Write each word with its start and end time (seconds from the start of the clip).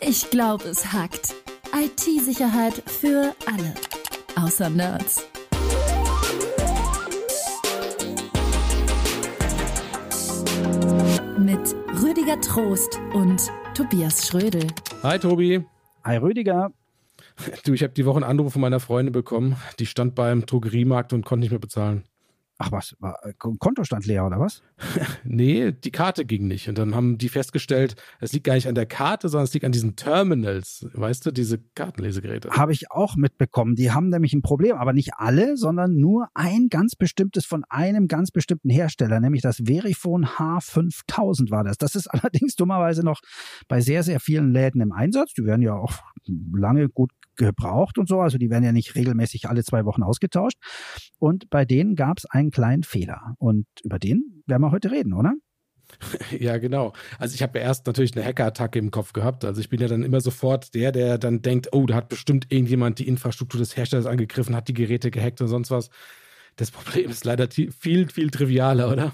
Ich 0.00 0.30
glaube, 0.30 0.64
es 0.64 0.92
hackt. 0.92 1.34
IT-Sicherheit 1.74 2.82
für 2.86 3.34
alle. 3.46 3.74
Außer 4.36 4.68
Nerds. 4.68 5.26
Mit 11.38 11.74
Rüdiger 12.02 12.40
Trost 12.40 12.98
und 13.14 13.50
Tobias 13.74 14.26
Schrödel. 14.26 14.66
Hi 15.02 15.18
Tobi. 15.18 15.64
Hi 16.04 16.16
Rüdiger. 16.18 16.72
Du, 17.64 17.72
ich 17.72 17.82
habe 17.82 17.92
die 17.92 18.04
Woche 18.04 18.16
einen 18.16 18.24
Anruf 18.24 18.52
von 18.52 18.62
meiner 18.62 18.80
Freundin 18.80 19.12
bekommen. 19.12 19.56
Die 19.78 19.86
stand 19.86 20.14
beim 20.14 20.44
Drogeriemarkt 20.46 21.12
und 21.12 21.24
konnte 21.24 21.40
nicht 21.40 21.50
mehr 21.50 21.58
bezahlen. 21.60 22.04
Ach 22.58 22.72
was, 22.72 22.96
war 23.00 23.18
äh, 23.22 23.34
Kontostand 23.36 24.06
leer 24.06 24.24
oder 24.24 24.40
was? 24.40 24.62
nee, 25.24 25.72
die 25.72 25.90
Karte 25.90 26.24
ging 26.24 26.46
nicht. 26.46 26.68
Und 26.68 26.78
dann 26.78 26.94
haben 26.94 27.18
die 27.18 27.28
festgestellt, 27.28 27.96
es 28.18 28.32
liegt 28.32 28.44
gar 28.44 28.54
nicht 28.54 28.66
an 28.66 28.74
der 28.74 28.86
Karte, 28.86 29.28
sondern 29.28 29.44
es 29.44 29.52
liegt 29.52 29.66
an 29.66 29.72
diesen 29.72 29.94
Terminals. 29.94 30.86
Weißt 30.94 31.26
du, 31.26 31.32
diese 31.32 31.58
Kartenlesegeräte. 31.74 32.50
Habe 32.50 32.72
ich 32.72 32.90
auch 32.90 33.16
mitbekommen. 33.16 33.74
Die 33.74 33.92
haben 33.92 34.08
nämlich 34.08 34.32
ein 34.32 34.40
Problem, 34.40 34.76
aber 34.76 34.94
nicht 34.94 35.14
alle, 35.18 35.58
sondern 35.58 35.96
nur 35.96 36.28
ein 36.32 36.68
ganz 36.70 36.96
bestimmtes 36.96 37.44
von 37.44 37.64
einem 37.68 38.08
ganz 38.08 38.30
bestimmten 38.30 38.70
Hersteller, 38.70 39.20
nämlich 39.20 39.42
das 39.42 39.62
Verifone 39.66 40.26
H5000 40.26 41.50
war 41.50 41.64
das. 41.64 41.76
Das 41.76 41.94
ist 41.94 42.06
allerdings 42.10 42.54
dummerweise 42.54 43.04
noch 43.04 43.20
bei 43.68 43.82
sehr, 43.82 44.02
sehr 44.02 44.18
vielen 44.18 44.52
Läden 44.52 44.80
im 44.80 44.92
Einsatz. 44.92 45.34
Die 45.34 45.44
werden 45.44 45.62
ja 45.62 45.74
auch 45.74 45.92
lange 46.26 46.88
gut 46.88 47.10
gebraucht 47.36 47.98
und 47.98 48.08
so. 48.08 48.20
Also 48.20 48.38
die 48.38 48.50
werden 48.50 48.64
ja 48.64 48.72
nicht 48.72 48.94
regelmäßig 48.94 49.48
alle 49.48 49.64
zwei 49.64 49.84
Wochen 49.84 50.02
ausgetauscht. 50.02 50.58
Und 51.18 51.48
bei 51.50 51.64
denen 51.64 51.94
gab 51.94 52.18
es 52.18 52.26
einen 52.26 52.50
kleinen 52.50 52.82
Fehler. 52.82 53.34
Und 53.38 53.66
über 53.82 53.98
den 53.98 54.42
werden 54.46 54.62
wir 54.62 54.70
heute 54.70 54.90
reden, 54.90 55.12
oder? 55.12 55.34
Ja, 56.38 56.58
genau. 56.58 56.92
Also 57.18 57.34
ich 57.34 57.42
habe 57.42 57.58
ja 57.58 57.64
erst 57.64 57.86
natürlich 57.86 58.16
eine 58.16 58.24
Hackerattacke 58.24 58.78
im 58.78 58.90
Kopf 58.90 59.12
gehabt. 59.12 59.44
Also 59.44 59.60
ich 59.60 59.68
bin 59.68 59.80
ja 59.80 59.88
dann 59.88 60.02
immer 60.02 60.20
sofort 60.20 60.74
der, 60.74 60.92
der 60.92 61.18
dann 61.18 61.42
denkt, 61.42 61.68
oh, 61.72 61.86
da 61.86 61.94
hat 61.94 62.08
bestimmt 62.08 62.46
irgendjemand 62.50 62.98
die 62.98 63.08
Infrastruktur 63.08 63.58
des 63.58 63.76
Herstellers 63.76 64.06
angegriffen, 64.06 64.56
hat 64.56 64.68
die 64.68 64.74
Geräte 64.74 65.10
gehackt 65.10 65.40
und 65.40 65.48
sonst 65.48 65.70
was. 65.70 65.90
Das 66.56 66.70
Problem 66.70 67.10
ist 67.10 67.24
leider 67.24 67.48
viel, 67.50 68.08
viel 68.08 68.30
trivialer, 68.30 68.90
oder? 68.90 69.12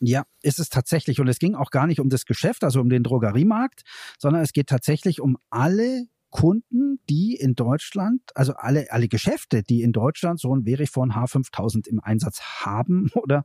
Ja, 0.00 0.24
ist 0.42 0.58
es 0.58 0.68
tatsächlich. 0.68 1.20
Und 1.20 1.28
es 1.28 1.38
ging 1.38 1.54
auch 1.54 1.70
gar 1.70 1.86
nicht 1.86 2.00
um 2.00 2.08
das 2.08 2.24
Geschäft, 2.24 2.62
also 2.62 2.80
um 2.80 2.88
den 2.88 3.02
Drogeriemarkt, 3.02 3.82
sondern 4.18 4.42
es 4.42 4.52
geht 4.52 4.68
tatsächlich 4.68 5.20
um 5.20 5.36
alle 5.50 6.06
Kunden, 6.34 6.98
die 7.08 7.36
in 7.36 7.54
Deutschland, 7.54 8.20
also 8.34 8.54
alle, 8.54 8.90
alle 8.90 9.06
Geschäfte, 9.06 9.62
die 9.62 9.82
in 9.82 9.92
Deutschland 9.92 10.40
so 10.40 10.52
ein 10.52 10.64
Verifone 10.64 11.14
H5000 11.14 11.86
im 11.86 12.00
Einsatz 12.00 12.40
haben 12.40 13.08
oder 13.14 13.44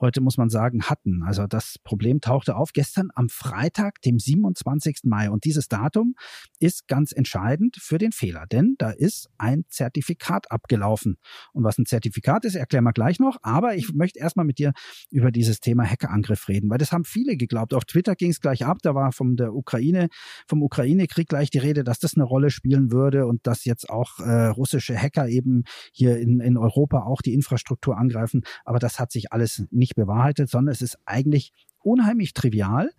heute 0.00 0.22
muss 0.22 0.38
man 0.38 0.48
sagen 0.48 0.84
hatten. 0.84 1.24
Also 1.24 1.46
das 1.46 1.78
Problem 1.84 2.22
tauchte 2.22 2.56
auf 2.56 2.72
gestern 2.72 3.10
am 3.14 3.28
Freitag, 3.28 4.00
dem 4.00 4.18
27. 4.18 5.00
Mai. 5.04 5.28
Und 5.28 5.44
dieses 5.44 5.68
Datum 5.68 6.14
ist 6.58 6.88
ganz 6.88 7.12
entscheidend 7.12 7.76
für 7.78 7.98
den 7.98 8.12
Fehler, 8.12 8.46
denn 8.50 8.76
da 8.78 8.92
ist 8.92 9.28
ein 9.36 9.64
Zertifikat 9.68 10.50
abgelaufen. 10.50 11.18
Und 11.52 11.64
was 11.64 11.76
ein 11.76 11.84
Zertifikat 11.84 12.46
ist, 12.46 12.54
erklären 12.54 12.84
wir 12.84 12.94
gleich 12.94 13.20
noch. 13.20 13.36
Aber 13.42 13.76
ich 13.76 13.92
möchte 13.92 14.18
erstmal 14.18 14.46
mit 14.46 14.58
dir 14.58 14.72
über 15.10 15.32
dieses 15.32 15.60
Thema 15.60 15.84
Hackerangriff 15.84 16.48
reden, 16.48 16.70
weil 16.70 16.78
das 16.78 16.92
haben 16.92 17.04
viele 17.04 17.36
geglaubt. 17.36 17.74
Auf 17.74 17.84
Twitter 17.84 18.16
ging 18.16 18.30
es 18.30 18.40
gleich 18.40 18.64
ab. 18.64 18.78
Da 18.80 18.94
war 18.94 19.12
von 19.12 19.36
der 19.36 19.52
Ukraine, 19.52 20.08
vom 20.46 20.62
Ukraine-Krieg 20.62 21.28
gleich 21.28 21.50
die 21.50 21.58
Rede, 21.58 21.84
dass 21.84 21.98
das 21.98 22.16
eine 22.16 22.21
Rolle 22.24 22.50
spielen 22.50 22.90
würde 22.90 23.26
und 23.26 23.46
dass 23.46 23.64
jetzt 23.64 23.90
auch 23.90 24.20
äh, 24.20 24.46
russische 24.46 24.96
Hacker 24.96 25.28
eben 25.28 25.64
hier 25.92 26.18
in, 26.18 26.40
in 26.40 26.56
Europa 26.56 27.02
auch 27.02 27.22
die 27.22 27.34
Infrastruktur 27.34 27.96
angreifen. 27.96 28.42
Aber 28.64 28.78
das 28.78 28.98
hat 28.98 29.12
sich 29.12 29.32
alles 29.32 29.64
nicht 29.70 29.94
bewahrheitet, 29.94 30.48
sondern 30.50 30.72
es 30.72 30.82
ist 30.82 30.98
eigentlich 31.04 31.52
unheimlich 31.82 32.32
trivial. 32.32 32.90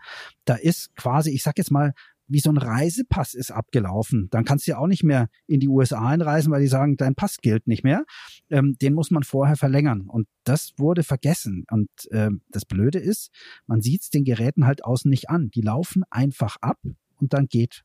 Da 0.45 0.55
ist 0.55 0.95
quasi, 0.95 1.31
ich 1.31 1.43
sag 1.43 1.57
jetzt 1.57 1.71
mal, 1.71 1.93
wie 2.27 2.39
so 2.39 2.49
ein 2.49 2.57
Reisepass 2.57 3.33
ist 3.33 3.51
abgelaufen. 3.51 4.27
Dann 4.31 4.45
kannst 4.45 4.65
du 4.65 4.71
ja 4.71 4.77
auch 4.77 4.87
nicht 4.87 5.03
mehr 5.03 5.29
in 5.45 5.59
die 5.59 5.67
USA 5.67 6.07
einreisen, 6.07 6.51
weil 6.51 6.61
die 6.61 6.67
sagen, 6.67 6.97
dein 6.97 7.15
Pass 7.15 7.37
gilt 7.37 7.67
nicht 7.67 7.83
mehr. 7.83 8.05
Ähm, 8.49 8.77
den 8.81 8.93
muss 8.93 9.11
man 9.11 9.23
vorher 9.23 9.55
verlängern. 9.55 10.07
Und 10.07 10.27
das 10.43 10.73
wurde 10.77 11.03
vergessen. 11.03 11.65
Und 11.69 11.89
ähm, 12.11 12.41
das 12.49 12.65
Blöde 12.65 12.99
ist, 12.99 13.29
man 13.67 13.81
sieht 13.81 14.03
es 14.03 14.09
den 14.09 14.23
Geräten 14.23 14.65
halt 14.65 14.83
außen 14.83 15.09
nicht 15.09 15.29
an. 15.29 15.49
Die 15.51 15.61
laufen 15.61 16.03
einfach 16.09 16.57
ab 16.61 16.79
und 17.17 17.33
dann 17.33 17.47
geht 17.47 17.83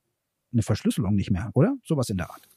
eine 0.53 0.63
Verschlüsselung 0.63 1.15
nicht 1.15 1.31
mehr, 1.31 1.51
oder? 1.55 1.77
Sowas 1.85 2.09
in 2.09 2.17
der 2.17 2.31
Art. 2.31 2.49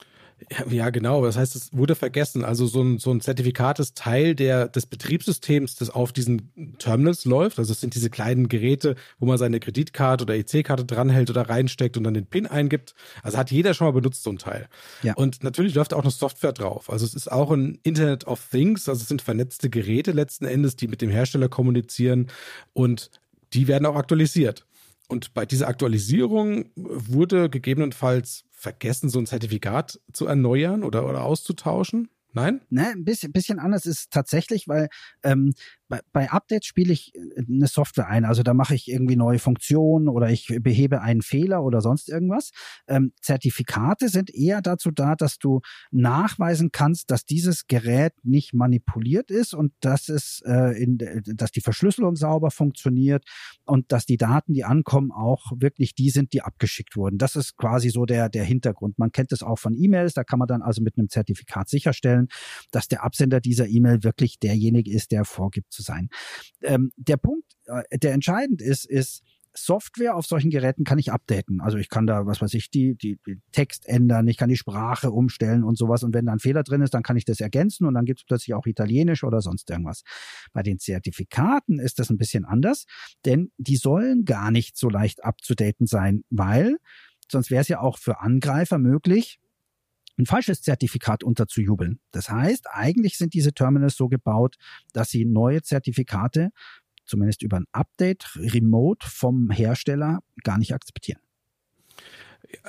Ja, 0.69 0.90
genau. 0.90 1.24
Das 1.24 1.38
heißt, 1.38 1.56
es 1.56 1.74
wurde 1.74 1.96
vergessen. 1.96 2.44
Also 2.44 2.66
so 2.66 2.81
ein, 2.81 2.97
so 2.97 3.12
ein 3.12 3.22
Zertifikat 3.22 3.79
ist 3.79 3.97
Teil 3.97 4.35
der, 4.35 4.68
des 4.68 4.85
Betriebssystems, 4.85 5.75
das 5.75 5.90
auf 5.90 6.12
diesen 6.12 6.75
Terminals 6.80 7.25
läuft. 7.25 7.59
Also 7.59 7.72
es 7.72 7.81
sind 7.81 7.96
diese 7.96 8.09
kleinen 8.09 8.47
Geräte, 8.47 8.96
wo 9.19 9.25
man 9.25 9.38
seine 9.38 9.59
Kreditkarte 9.59 10.24
oder 10.24 10.35
EC-Karte 10.35 10.85
dranhält 10.85 11.30
oder 11.30 11.47
reinsteckt 11.50 11.97
und 11.97 12.03
dann 12.03 12.13
den 12.13 12.25
PIN 12.25 12.47
eingibt. 12.47 12.96
Also 13.24 13.38
hat 13.38 13.51
jeder 13.51 13.74
schon 13.74 13.88
mal 13.88 13.94
benutzt, 13.94 14.24
so 14.24 14.31
ein 14.31 14.38
Teil. 14.38 14.68
Ja. 15.03 15.13
Und 15.13 15.44
natürlich 15.44 15.75
läuft 15.75 15.94
auch 15.94 16.03
noch 16.03 16.12
Software 16.12 16.53
drauf. 16.53 16.90
Also 16.90 17.06
es 17.06 17.13
ist 17.13 17.31
auch 17.31 17.51
ein 17.51 17.80
Internet 17.84 18.25
of 18.25 18.44
Things. 18.50 18.90
Also 18.90 19.01
es 19.01 19.07
sind 19.07 19.22
vernetzte 19.22 19.69
Geräte 19.69 20.12
letzten 20.12 20.46
Endes, 20.46 20.75
die 20.75 20.88
mit 20.88 21.01
dem 21.01 21.09
Hersteller 21.09 21.50
kommunizieren 21.50 22.28
und 22.74 23.12
die 23.53 23.68
werden 23.68 23.85
auch 23.85 23.96
aktualisiert. 23.96 24.66
Und 25.12 25.34
bei 25.34 25.46
dieser 25.46 25.68
Aktualisierung 25.68 26.72
wurde 26.76 27.50
gegebenenfalls 27.50 28.46
vergessen, 28.50 29.10
so 29.10 29.20
ein 29.20 29.26
Zertifikat 29.26 30.00
zu 30.14 30.26
erneuern 30.26 30.86
oder, 30.86 31.06
oder 31.06 31.26
auszutauschen. 31.26 32.08
Nein? 32.34 32.62
Ne, 32.69 32.88
ein 32.88 33.03
bisschen, 33.03 33.31
bisschen 33.31 33.59
anders 33.59 33.86
ist 33.86 34.12
tatsächlich, 34.12 34.68
weil 34.68 34.90
ähm, 35.24 35.53
bei, 35.92 36.00
bei 36.14 36.31
Updates 36.31 36.66
spiele 36.66 36.94
ich 36.94 37.14
äh, 37.14 37.44
eine 37.47 37.68
Software 37.68 38.08
ein. 38.08 38.25
Also 38.25 38.42
da 38.42 38.53
mache 38.53 38.74
ich 38.74 38.90
irgendwie 38.90 39.18
neue 39.18 39.38
Funktionen 39.40 40.08
oder 40.08 40.30
ich 40.30 40.47
behebe 40.62 41.02
einen 41.02 41.22
Fehler 41.22 41.64
oder 41.64 41.81
sonst 41.81 42.09
irgendwas. 42.09 42.52
Ähm, 42.88 43.12
Zertifikate 43.22 44.08
sind 44.08 44.34
eher 44.34 44.62
dazu 44.62 44.90
da, 44.90 45.16
dass 45.16 45.38
du 45.38 45.59
nachweisen 45.92 46.72
kannst, 46.72 47.12
dass 47.12 47.25
dieses 47.25 47.68
Gerät 47.68 48.14
nicht 48.24 48.53
manipuliert 48.53 49.30
ist 49.30 49.53
und 49.53 49.74
dass 49.81 50.08
es 50.08 50.42
äh, 50.46 50.81
in, 50.81 50.98
dass 51.36 51.52
die 51.52 51.62
Verschlüsselung 51.62 52.16
sauber 52.16 52.52
funktioniert 52.52 53.25
und 53.66 53.92
dass 53.92 54.06
die 54.06 54.18
Daten, 54.18 54.53
die 54.53 54.63
ankommen, 54.63 55.12
auch 55.12 55.52
wirklich 55.58 55.94
die 55.94 56.09
sind, 56.09 56.31
die 56.31 56.42
abgeschickt 56.42 56.96
wurden. 56.96 57.18
Das 57.18 57.36
ist 57.36 57.58
quasi 57.58 57.90
so 57.90 58.06
der, 58.06 58.30
der 58.30 58.46
Hintergrund. 58.46 58.98
Man 58.98 59.12
kennt 59.12 59.34
es 59.34 59.44
auch 59.44 59.59
von 59.59 59.74
E-Mails, 59.74 60.13
da 60.13 60.24
kann 60.24 60.40
man 60.40 60.48
dann 60.48 60.62
also 60.62 60.81
mit 60.81 60.98
einem 60.98 61.09
Zertifikat 61.09 61.68
sicherstellen, 61.68 62.21
sicherstellen, 62.22 62.28
dass 62.72 62.88
der 62.88 63.04
Absender 63.04 63.40
dieser 63.40 63.68
E-Mail 63.68 64.04
wirklich 64.04 64.40
derjenige 64.40 64.92
ist, 64.92 65.12
der 65.12 65.26
vorgibt 65.26 65.72
zu 65.72 65.82
sein. 65.82 66.09
Ähm, 66.62 66.92
der 66.98 67.18
Punkt, 67.18 67.46
äh, 67.66 67.98
der 67.98 68.14
entscheidend 68.14 68.62
ist, 68.62 68.86
ist, 68.86 69.24
Software 69.54 70.16
auf 70.16 70.26
solchen 70.26 70.50
Geräten 70.50 70.86
kann 70.86 70.98
ich 70.98 71.12
updaten. 71.12 71.60
Also 71.60 71.78
ich 71.78 71.90
kann 71.90 72.08
da, 72.08 72.26
was 72.26 72.42
weiß 72.42 72.54
ich, 72.54 72.70
die, 72.70 72.96
die, 72.96 73.20
die 73.28 73.42
Text 73.52 73.86
ändern, 73.86 74.26
ich 74.30 74.38
kann 74.38 74.48
die 74.48 74.56
Sprache 74.56 75.12
umstellen 75.12 75.66
und 75.66 75.78
sowas. 75.78 76.04
Und 76.04 76.14
wenn 76.14 76.28
da 76.28 76.31
ein 76.31 76.40
Fehler 76.40 76.64
drin 76.64 76.81
ist, 76.81 76.94
dann 76.94 77.04
kann 77.04 77.18
ich 77.18 77.26
das 77.26 77.42
ergänzen 77.42 77.86
und 77.86 77.94
dann 77.94 78.06
gibt 78.06 78.22
es 78.22 78.26
plötzlich 78.26 78.54
auch 78.54 78.66
Italienisch 78.66 79.26
oder 79.26 79.42
sonst 79.42 79.70
irgendwas. 79.70 80.04
Bei 80.54 80.64
den 80.64 80.80
Zertifikaten 80.80 81.80
ist 81.80 82.00
das 82.00 82.10
ein 82.10 82.16
bisschen 82.16 82.46
anders, 82.46 82.86
denn 83.26 83.52
die 83.58 83.76
sollen 83.76 84.24
gar 84.24 84.52
nicht 84.52 84.78
so 84.78 84.88
leicht 84.88 85.22
abzudaten 85.26 85.86
sein, 85.86 86.24
weil 86.30 86.78
sonst 87.30 87.52
wäre 87.52 87.60
es 87.60 87.68
ja 87.68 87.81
auch 87.81 87.98
für 87.98 88.22
Angreifer 88.22 88.78
möglich, 88.78 89.42
ein 90.22 90.26
falsches 90.26 90.62
Zertifikat 90.62 91.24
unterzujubeln. 91.24 92.00
Das 92.12 92.30
heißt, 92.30 92.68
eigentlich 92.72 93.18
sind 93.18 93.34
diese 93.34 93.54
Terminals 93.54 93.96
so 93.96 94.08
gebaut, 94.08 94.56
dass 94.94 95.09
sie 95.09 95.26
neue 95.26 95.62
Zertifikate, 95.62 96.52
zumindest 97.06 97.42
über 97.42 97.58
ein 97.58 97.66
Update, 97.72 98.30
remote 98.36 99.08
vom 99.08 99.50
Hersteller 99.50 100.20
gar 100.44 100.58
nicht 100.58 100.74
akzeptieren 100.74 101.20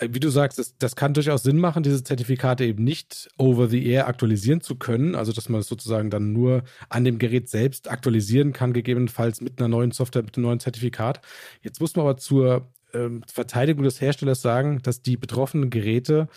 wie 0.01 0.21
du 0.21 0.29
sagst, 0.29 0.59
das, 0.59 0.77
das, 0.79 0.97
kann 0.97 1.15
durchaus 1.15 1.43
Sinn 1.43 1.59
machen, 1.59 1.83
diese 1.83 2.03
Zertifikate 2.03 2.65
eben 2.65 2.85
nicht 2.85 3.29
over 3.37 3.69
the 3.69 3.85
air 3.87 4.07
aktualisieren 4.07 4.61
zu 4.61 4.77
können. 4.77 5.15
Also, 5.15 5.33
dass 5.33 5.49
man 5.49 5.61
es 5.61 5.67
sozusagen 5.67 6.11
dann 6.11 6.33
nur 6.33 6.65
an 6.89 7.05
dem 7.05 7.19
Gerät 7.19 7.49
selbst 7.49 7.91
aktualisieren 7.91 8.53
kann, 8.53 8.73
gegebenenfalls 8.73 9.41
mit 9.41 9.59
einer 9.59 9.69
neuen 9.69 9.91
Software, 9.91 10.23
mit 10.23 10.37
einem 10.37 10.47
neuen 10.47 10.61
Zertifikat. 10.61 11.21
Jetzt 11.63 11.81
muss 11.81 11.97
man 11.97 12.07
aber 12.07 12.17
zur 12.17 12.71
ähm, 12.95 13.23
Verteidigung 13.27 13.85
des 13.85 14.01
Herstellers 14.01 14.43
sagen, 14.43 14.81
dass 14.83 15.03
die 15.03 15.17
betroffenen 15.17 15.71
Geräte 15.71 16.29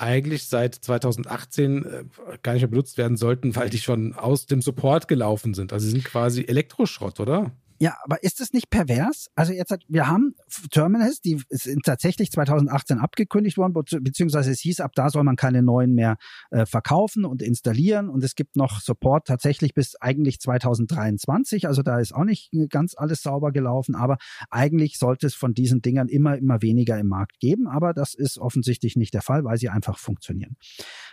eigentlich 0.00 0.46
seit 0.46 0.74
2018 0.74 1.84
äh, 1.84 2.04
gar 2.42 2.54
nicht 2.54 2.62
mehr 2.62 2.70
benutzt 2.70 2.98
werden 2.98 3.16
sollten, 3.16 3.54
weil 3.54 3.70
die 3.70 3.78
schon 3.78 4.14
aus 4.14 4.46
dem 4.46 4.62
Support 4.62 5.08
gelaufen 5.08 5.54
sind. 5.54 5.72
Also 5.72 5.86
sie 5.86 5.92
sind 5.92 6.04
quasi 6.04 6.42
Elektroschrott, 6.42 7.20
oder? 7.20 7.52
Ja, 7.82 7.96
aber 8.04 8.22
ist 8.22 8.42
es 8.42 8.52
nicht 8.52 8.68
pervers? 8.68 9.30
Also 9.34 9.54
jetzt, 9.54 9.74
wir 9.88 10.06
haben 10.06 10.34
Terminals, 10.70 11.22
die 11.22 11.40
sind 11.48 11.82
tatsächlich 11.82 12.30
2018 12.30 12.98
abgekündigt 12.98 13.56
worden, 13.56 13.72
beziehungsweise 13.72 14.50
es 14.50 14.60
hieß, 14.60 14.80
ab 14.80 14.92
da 14.94 15.08
soll 15.08 15.24
man 15.24 15.36
keine 15.36 15.62
neuen 15.62 15.94
mehr 15.94 16.18
äh, 16.50 16.66
verkaufen 16.66 17.24
und 17.24 17.40
installieren 17.40 18.10
und 18.10 18.22
es 18.22 18.34
gibt 18.34 18.56
noch 18.56 18.80
Support 18.82 19.26
tatsächlich 19.26 19.72
bis 19.72 19.96
eigentlich 19.96 20.40
2023, 20.40 21.66
also 21.68 21.82
da 21.82 21.98
ist 22.00 22.14
auch 22.14 22.24
nicht 22.24 22.50
ganz 22.68 22.94
alles 22.94 23.22
sauber 23.22 23.50
gelaufen, 23.50 23.94
aber 23.94 24.18
eigentlich 24.50 24.98
sollte 24.98 25.26
es 25.26 25.34
von 25.34 25.54
diesen 25.54 25.80
Dingern 25.80 26.08
immer, 26.08 26.36
immer 26.36 26.60
weniger 26.60 26.98
im 26.98 27.08
Markt 27.08 27.40
geben, 27.40 27.66
aber 27.66 27.94
das 27.94 28.12
ist 28.12 28.38
offensichtlich 28.38 28.96
nicht 28.96 29.14
der 29.14 29.22
Fall, 29.22 29.44
weil 29.44 29.56
sie 29.56 29.70
einfach 29.70 29.96
funktionieren. 29.96 30.56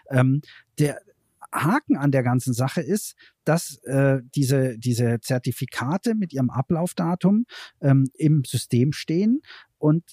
Ähm, 0.10 0.42
der, 0.80 1.00
Haken 1.54 1.98
an 1.98 2.12
der 2.12 2.24
ganzen 2.24 2.54
Sache 2.54 2.82
ist, 2.82 3.16
dass 3.44 3.82
äh, 3.84 4.20
diese, 4.36 4.78
diese 4.78 5.20
Zertifikate 5.22 6.16
mit 6.16 6.34
ihrem 6.34 6.50
Ablaufdatum 6.50 7.46
ähm, 7.82 8.10
im 8.16 8.44
System 8.46 8.92
stehen 8.92 9.42
und 9.78 10.04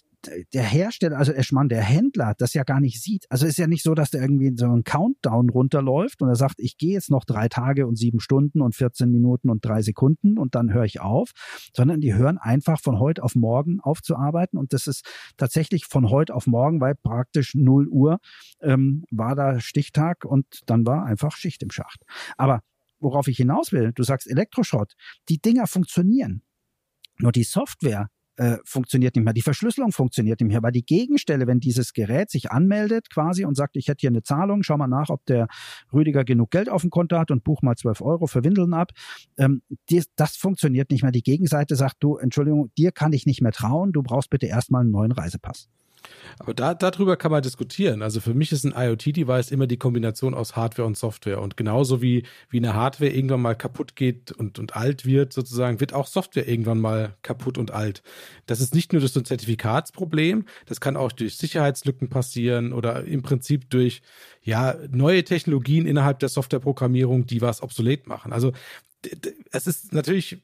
der 0.53 0.62
Hersteller, 0.62 1.17
also 1.17 1.32
Eschmann, 1.32 1.69
der 1.69 1.82
Händler, 1.82 2.35
das 2.38 2.55
ja 2.55 2.65
gar 2.65 2.81
nicht 2.81 3.03
sieht. 3.03 3.26
Also 3.31 3.47
ist 3.47 3.59
ja 3.59 3.67
nicht 3.67 3.82
so, 3.82 3.94
dass 3.94 4.11
der 4.11 4.23
irgendwie 4.23 4.53
so 4.56 4.67
ein 4.67 4.85
Countdown 4.85 5.50
runterläuft 5.50 6.23
und 6.23 6.29
er 6.29 6.37
sagt, 6.37 6.56
ich 6.59 6.76
gehe 6.76 6.93
jetzt 6.93 7.11
noch 7.11 7.25
drei 7.25 7.49
Tage 7.49 7.87
und 7.87 7.97
sieben 7.97 8.21
Stunden 8.21 8.61
und 8.61 8.75
14 8.75 9.11
Minuten 9.11 9.50
und 9.50 9.65
drei 9.65 9.82
Sekunden 9.82 10.38
und 10.38 10.55
dann 10.55 10.73
höre 10.73 10.85
ich 10.85 11.00
auf, 11.00 11.32
sondern 11.75 12.00
die 12.00 12.15
hören 12.15 12.38
einfach 12.38 12.81
von 12.81 12.99
heute 12.99 13.23
auf 13.23 13.35
morgen 13.35 13.81
aufzuarbeiten 13.81 14.59
und 14.59 14.73
das 14.73 14.87
ist 14.87 15.06
tatsächlich 15.37 15.87
von 15.87 16.11
heute 16.11 16.35
auf 16.35 16.47
morgen, 16.47 16.81
weil 16.81 16.94
praktisch 16.94 17.55
0 17.55 17.88
Uhr 17.88 18.19
ähm, 18.61 19.05
war 19.11 19.35
da 19.35 19.61
Stichtag 19.61 20.25
und 20.25 20.61
dann 20.67 20.87
war 20.87 21.05
einfach 21.05 21.37
Schicht 21.37 21.62
im 21.62 21.70
Schacht. 21.70 22.03
Aber 22.37 22.61
worauf 23.00 23.29
ich 23.29 23.37
hinaus 23.37 23.73
will, 23.73 23.93
du 23.94 24.03
sagst 24.03 24.29
Elektroschrott, 24.29 24.94
die 25.29 25.41
Dinger 25.41 25.67
funktionieren. 25.67 26.43
Nur 27.19 27.32
die 27.32 27.44
Software 27.44 28.09
äh, 28.37 28.57
funktioniert 28.65 29.17
nicht 29.17 29.25
mehr. 29.25 29.35
Die 29.35 29.43
Verschlüsselung 29.43 29.93
funktioniert 29.93 30.41
nicht 30.41 30.51
mehr, 30.51 30.63
weil 30.63 30.73
die 30.73 30.85
Gegenstelle, 30.85 31.47
wenn 31.47 31.61
dieses 31.61 31.93
Gerät 31.93 32.31
sich 32.31 32.51
anmeldet 32.51 33.11
quasi 33.11 33.45
und 33.45 33.57
sagt, 33.57 33.77
ich 33.77 33.89
hätte 33.89 34.01
hier 34.01 34.11
eine 34.11 34.23
Zahlung, 34.23 34.63
schau 34.63 34.77
mal 34.77 34.89
nach, 34.89 35.09
ob 35.11 35.25
der 35.27 35.47
Rüdiger 35.93 36.25
genug 36.25 36.51
Geld 36.51 36.69
auf 36.69 36.83
dem 36.83 36.91
Konto 36.91 37.19
hat 37.19 37.31
und 37.31 37.45
buch 37.45 37.63
mal 37.63 37.77
12 37.77 38.01
Euro 38.01 38.27
für 38.27 38.45
Windeln 38.45 38.75
ab, 38.75 38.91
ähm, 39.37 39.63
die, 39.91 40.03
das 40.17 40.37
funktioniert 40.37 40.91
nicht 40.91 41.03
mehr. 41.03 41.13
Die 41.13 41.23
Gegenseite 41.23 41.77
sagt, 41.77 41.97
du, 42.01 42.17
Entschuldigung, 42.17 42.71
dir 42.77 42.93
kann 42.93 43.13
ich 43.13 43.27
nicht 43.27 43.41
mehr 43.41 43.53
trauen, 43.53 43.93
du 43.93 44.03
brauchst 44.03 44.31
bitte 44.31 44.47
erstmal 44.47 44.83
einen 44.83 44.91
neuen 44.91 45.13
Reisepass. 45.13 45.69
Aber 46.39 46.55
da, 46.55 46.75
darüber 46.75 47.17
kann 47.17 47.31
man 47.31 47.43
diskutieren. 47.43 48.03
Also 48.03 48.21
für 48.21 48.35
mich 48.35 48.53
ist 48.53 48.65
ein 48.65 48.75
IoT-Device 48.77 49.51
immer 49.51 49.67
die 49.67 49.77
Kombination 49.77 50.35
aus 50.35 50.56
Hardware 50.56 50.87
und 50.87 50.97
Software. 50.97 51.41
Und 51.41 51.56
genauso 51.56 52.03
wie, 52.03 52.25
wie 52.51 52.59
eine 52.59 52.75
Hardware 52.75 53.11
irgendwann 53.11 53.43
mal 53.43 53.55
kaputt 53.55 53.97
geht 53.97 54.33
und, 54.33 54.59
und 54.59 54.77
alt 54.77 55.06
wird, 55.06 55.33
sozusagen, 55.33 55.81
wird 55.81 55.95
auch 55.95 56.06
Software 56.06 56.49
irgendwann 56.49 56.81
mal 56.81 57.17
kaputt 57.23 57.59
und 57.59 57.71
alt. 57.71 58.03
Das 58.47 58.61
ist 58.61 58.75
nicht 58.75 58.93
nur 58.93 59.01
durch 59.01 59.12
so 59.12 59.21
ein 59.21 59.25
Zertifikatsproblem, 59.25 60.47
das 60.67 60.81
kann 60.81 60.97
auch 60.97 61.12
durch 61.12 61.37
Sicherheitslücken 61.37 62.09
passieren 62.09 62.73
oder 62.73 63.05
im 63.05 63.23
Prinzip 63.23 63.71
durch 63.71 64.03
ja, 64.43 64.77
neue 64.91 65.25
Technologien 65.25 65.87
innerhalb 65.87 66.19
der 66.19 66.29
Softwareprogrammierung, 66.29 67.27
die 67.27 67.41
was 67.41 67.62
obsolet 67.62 68.06
machen. 68.06 68.33
Also 68.33 68.53
es 69.53 69.67
ist 69.67 69.93
natürlich 69.93 70.43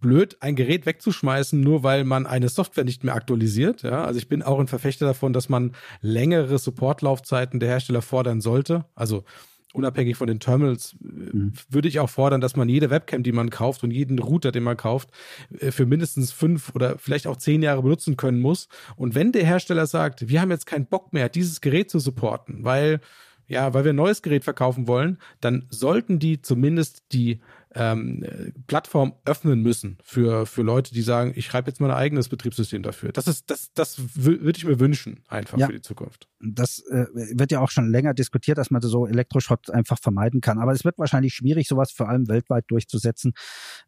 blöd, 0.00 0.36
ein 0.40 0.56
Gerät 0.56 0.86
wegzuschmeißen, 0.86 1.60
nur 1.60 1.82
weil 1.82 2.04
man 2.04 2.26
eine 2.26 2.48
Software 2.48 2.84
nicht 2.84 3.04
mehr 3.04 3.14
aktualisiert. 3.14 3.82
Ja, 3.82 4.04
also 4.04 4.18
ich 4.18 4.28
bin 4.28 4.42
auch 4.42 4.58
ein 4.58 4.68
Verfechter 4.68 5.06
davon, 5.06 5.32
dass 5.32 5.48
man 5.48 5.72
längere 6.00 6.58
Supportlaufzeiten 6.58 7.60
der 7.60 7.68
Hersteller 7.68 8.02
fordern 8.02 8.40
sollte. 8.40 8.84
Also 8.94 9.24
unabhängig 9.72 10.16
von 10.16 10.26
den 10.26 10.40
Terminals 10.40 10.96
mhm. 11.00 11.52
würde 11.68 11.88
ich 11.88 12.00
auch 12.00 12.10
fordern, 12.10 12.40
dass 12.40 12.56
man 12.56 12.68
jede 12.68 12.90
Webcam, 12.90 13.22
die 13.22 13.32
man 13.32 13.50
kauft 13.50 13.84
und 13.84 13.90
jeden 13.90 14.18
Router, 14.18 14.52
den 14.52 14.62
man 14.62 14.76
kauft, 14.76 15.10
äh, 15.58 15.70
für 15.70 15.86
mindestens 15.86 16.32
fünf 16.32 16.74
oder 16.74 16.98
vielleicht 16.98 17.26
auch 17.26 17.36
zehn 17.36 17.62
Jahre 17.62 17.82
benutzen 17.82 18.16
können 18.16 18.40
muss. 18.40 18.68
Und 18.96 19.14
wenn 19.14 19.32
der 19.32 19.44
Hersteller 19.44 19.86
sagt, 19.86 20.28
wir 20.28 20.40
haben 20.40 20.50
jetzt 20.50 20.66
keinen 20.66 20.86
Bock 20.86 21.12
mehr, 21.12 21.28
dieses 21.28 21.60
Gerät 21.60 21.90
zu 21.90 21.98
supporten, 21.98 22.64
weil 22.64 23.00
ja, 23.46 23.74
weil 23.74 23.82
wir 23.82 23.92
ein 23.92 23.96
neues 23.96 24.22
Gerät 24.22 24.44
verkaufen 24.44 24.86
wollen, 24.86 25.18
dann 25.40 25.66
sollten 25.70 26.20
die 26.20 26.40
zumindest 26.40 27.02
die 27.12 27.40
ähm, 27.74 28.24
Plattform 28.66 29.14
öffnen 29.24 29.62
müssen 29.62 29.98
für, 30.02 30.46
für 30.46 30.62
Leute, 30.62 30.92
die 30.92 31.02
sagen, 31.02 31.32
ich 31.36 31.46
schreibe 31.46 31.70
jetzt 31.70 31.80
mal 31.80 31.90
ein 31.90 31.96
eigenes 31.96 32.28
Betriebssystem 32.28 32.82
dafür. 32.82 33.12
Das 33.12 33.28
ist, 33.28 33.50
das, 33.50 33.72
das 33.74 33.96
würde 34.16 34.56
ich 34.56 34.64
mir 34.64 34.80
wünschen, 34.80 35.22
einfach 35.28 35.58
ja. 35.58 35.66
für 35.66 35.72
die 35.72 35.80
Zukunft. 35.80 36.28
Das 36.40 36.82
äh, 36.90 37.06
wird 37.12 37.52
ja 37.52 37.60
auch 37.60 37.70
schon 37.70 37.90
länger 37.90 38.14
diskutiert, 38.14 38.58
dass 38.58 38.70
man 38.70 38.80
so 38.80 39.06
Elektroschrott 39.06 39.70
einfach 39.70 39.98
vermeiden 39.98 40.40
kann. 40.40 40.58
Aber 40.58 40.72
es 40.72 40.84
wird 40.84 40.98
wahrscheinlich 40.98 41.34
schwierig, 41.34 41.68
sowas 41.68 41.92
vor 41.92 42.08
allem 42.08 42.28
weltweit 42.28 42.64
durchzusetzen. 42.68 43.34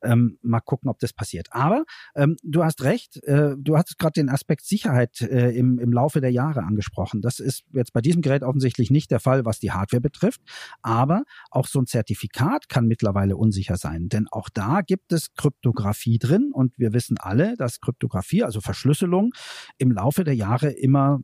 Ähm, 0.03 0.39
mal 0.43 0.61
gucken, 0.61 0.89
ob 0.89 0.99
das 0.99 1.13
passiert. 1.13 1.49
Aber 1.51 1.85
ähm, 2.15 2.37
du 2.43 2.63
hast 2.63 2.83
recht, 2.85 3.23
äh, 3.25 3.57
du 3.59 3.77
hast 3.77 3.99
gerade 3.99 4.13
den 4.13 4.29
Aspekt 4.29 4.65
Sicherheit 4.65 5.21
äh, 5.23 5.51
im, 5.51 5.79
im 5.79 5.93
Laufe 5.93 6.21
der 6.21 6.31
Jahre 6.31 6.63
angesprochen. 6.63 7.21
Das 7.21 7.41
ist 7.41 7.65
jetzt 7.73 7.93
bei 7.93 8.01
diesem 8.01 8.23
Gerät 8.23 8.43
offensichtlich 8.43 8.91
nicht 8.91 9.11
der 9.11 9.21
Fall, 9.21 9.45
was 9.45 9.59
die 9.59 9.73
Hardware 9.73 10.01
betrifft. 10.01 10.41
Aber 10.83 11.25
auch 11.51 11.67
so 11.67 11.81
ein 11.81 11.87
Zertifikat 11.87 12.69
kann 12.69 12.87
mittlerweile 12.87 13.37
unsicher 13.37 13.72
sicher 13.73 13.77
sein. 13.77 14.09
Denn 14.09 14.27
auch 14.31 14.49
da 14.53 14.81
gibt 14.83 15.13
es 15.13 15.35
Kryptographie 15.35 16.19
drin 16.19 16.51
und 16.53 16.79
wir 16.79 16.93
wissen 16.93 17.17
alle, 17.19 17.57
dass 17.57 17.81
Kryptographie, 17.81 18.43
also 18.43 18.61
Verschlüsselung, 18.61 19.33
im 19.79 19.93
Laufe 19.93 20.25
der 20.25 20.35
Jahre 20.35 20.71
immer, 20.71 21.21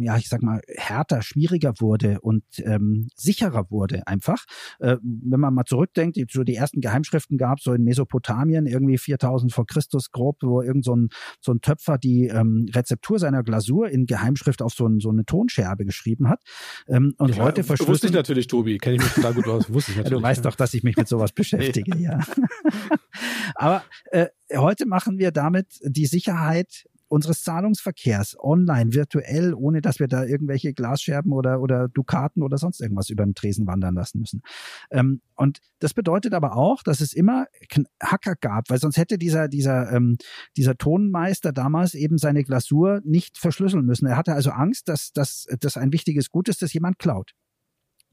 ja, 0.00 0.16
ich 0.16 0.28
sag 0.28 0.42
mal, 0.42 0.60
härter, 0.68 1.22
schwieriger 1.22 1.74
wurde 1.80 2.20
und 2.20 2.44
ähm, 2.58 3.08
sicherer 3.14 3.70
wurde 3.70 4.06
einfach. 4.06 4.44
Äh, 4.78 4.96
wenn 5.02 5.40
man 5.40 5.54
mal 5.54 5.64
zurückdenkt, 5.64 6.16
die, 6.16 6.26
so 6.30 6.44
die 6.44 6.54
ersten 6.54 6.80
Geheimschriften 6.80 7.38
gab, 7.38 7.60
so 7.60 7.72
in 7.72 7.82
Mesopotamien, 7.84 8.66
irgendwie 8.66 8.98
4000 8.98 9.52
vor 9.52 9.66
Christus 9.66 10.10
grob, 10.10 10.38
wo 10.42 10.62
irgend 10.62 10.84
so 10.84 10.94
ein, 10.94 11.08
so 11.40 11.52
ein 11.52 11.60
Töpfer 11.60 11.98
die 11.98 12.26
ähm, 12.26 12.66
Rezeptur 12.74 13.18
seiner 13.18 13.42
Glasur 13.42 13.88
in 13.88 14.06
Geheimschrift 14.06 14.62
auf 14.62 14.72
so, 14.72 14.86
ein, 14.86 15.00
so 15.00 15.10
eine 15.10 15.24
Tonscherbe 15.24 15.84
geschrieben 15.84 16.28
hat. 16.28 16.40
Ähm, 16.88 17.14
und 17.18 17.36
ja, 17.36 17.42
heute 17.42 17.64
verschlüsseln... 17.64 17.94
Wusste 17.94 18.06
ich 18.08 18.12
natürlich, 18.12 18.46
Tobi, 18.46 18.78
kenne 18.78 18.96
ich 18.96 19.02
mich 19.02 19.12
total 19.12 19.34
gut 19.34 19.48
aus. 19.48 19.72
Wusste 19.72 19.92
ich 19.92 19.96
natürlich. 19.96 20.12
Ja, 20.12 20.18
du 20.18 20.22
weißt 20.22 20.44
doch, 20.44 20.54
dass 20.56 20.74
ich 20.74 20.82
mich 20.82 20.96
mit 20.96 21.08
sowas 21.08 21.32
beschäftige. 21.34 21.96
Ja. 21.98 22.20
Aber 23.54 23.84
äh, 24.10 24.26
heute 24.54 24.86
machen 24.86 25.18
wir 25.18 25.30
damit 25.30 25.78
die 25.82 26.06
Sicherheit 26.06 26.86
unseres 27.08 27.42
Zahlungsverkehrs 27.44 28.36
online, 28.38 28.92
virtuell, 28.92 29.54
ohne 29.54 29.80
dass 29.80 30.00
wir 30.00 30.08
da 30.08 30.24
irgendwelche 30.24 30.72
Glasscherben 30.72 31.32
oder, 31.32 31.60
oder 31.60 31.88
Dukaten 31.88 32.42
oder 32.42 32.58
sonst 32.58 32.80
irgendwas 32.80 33.10
über 33.10 33.24
den 33.24 33.34
Tresen 33.34 33.66
wandern 33.66 33.94
lassen 33.94 34.20
müssen. 34.20 34.42
Ähm, 34.90 35.20
und 35.34 35.60
das 35.78 35.94
bedeutet 35.94 36.34
aber 36.34 36.56
auch, 36.56 36.82
dass 36.82 37.00
es 37.00 37.12
immer 37.12 37.46
Hacker 38.02 38.34
gab, 38.34 38.70
weil 38.70 38.78
sonst 38.78 38.96
hätte 38.96 39.18
dieser, 39.18 39.48
dieser, 39.48 39.92
ähm, 39.92 40.16
dieser 40.56 40.76
Tonmeister 40.76 41.52
damals 41.52 41.94
eben 41.94 42.18
seine 42.18 42.42
Glasur 42.42 43.00
nicht 43.04 43.38
verschlüsseln 43.38 43.84
müssen. 43.84 44.06
Er 44.06 44.16
hatte 44.16 44.34
also 44.34 44.50
Angst, 44.50 44.88
dass, 44.88 45.12
dass 45.12 45.46
das 45.60 45.76
ein 45.76 45.92
wichtiges 45.92 46.30
Gut 46.30 46.48
ist, 46.48 46.62
das 46.62 46.72
jemand 46.72 46.98
klaut. 46.98 47.34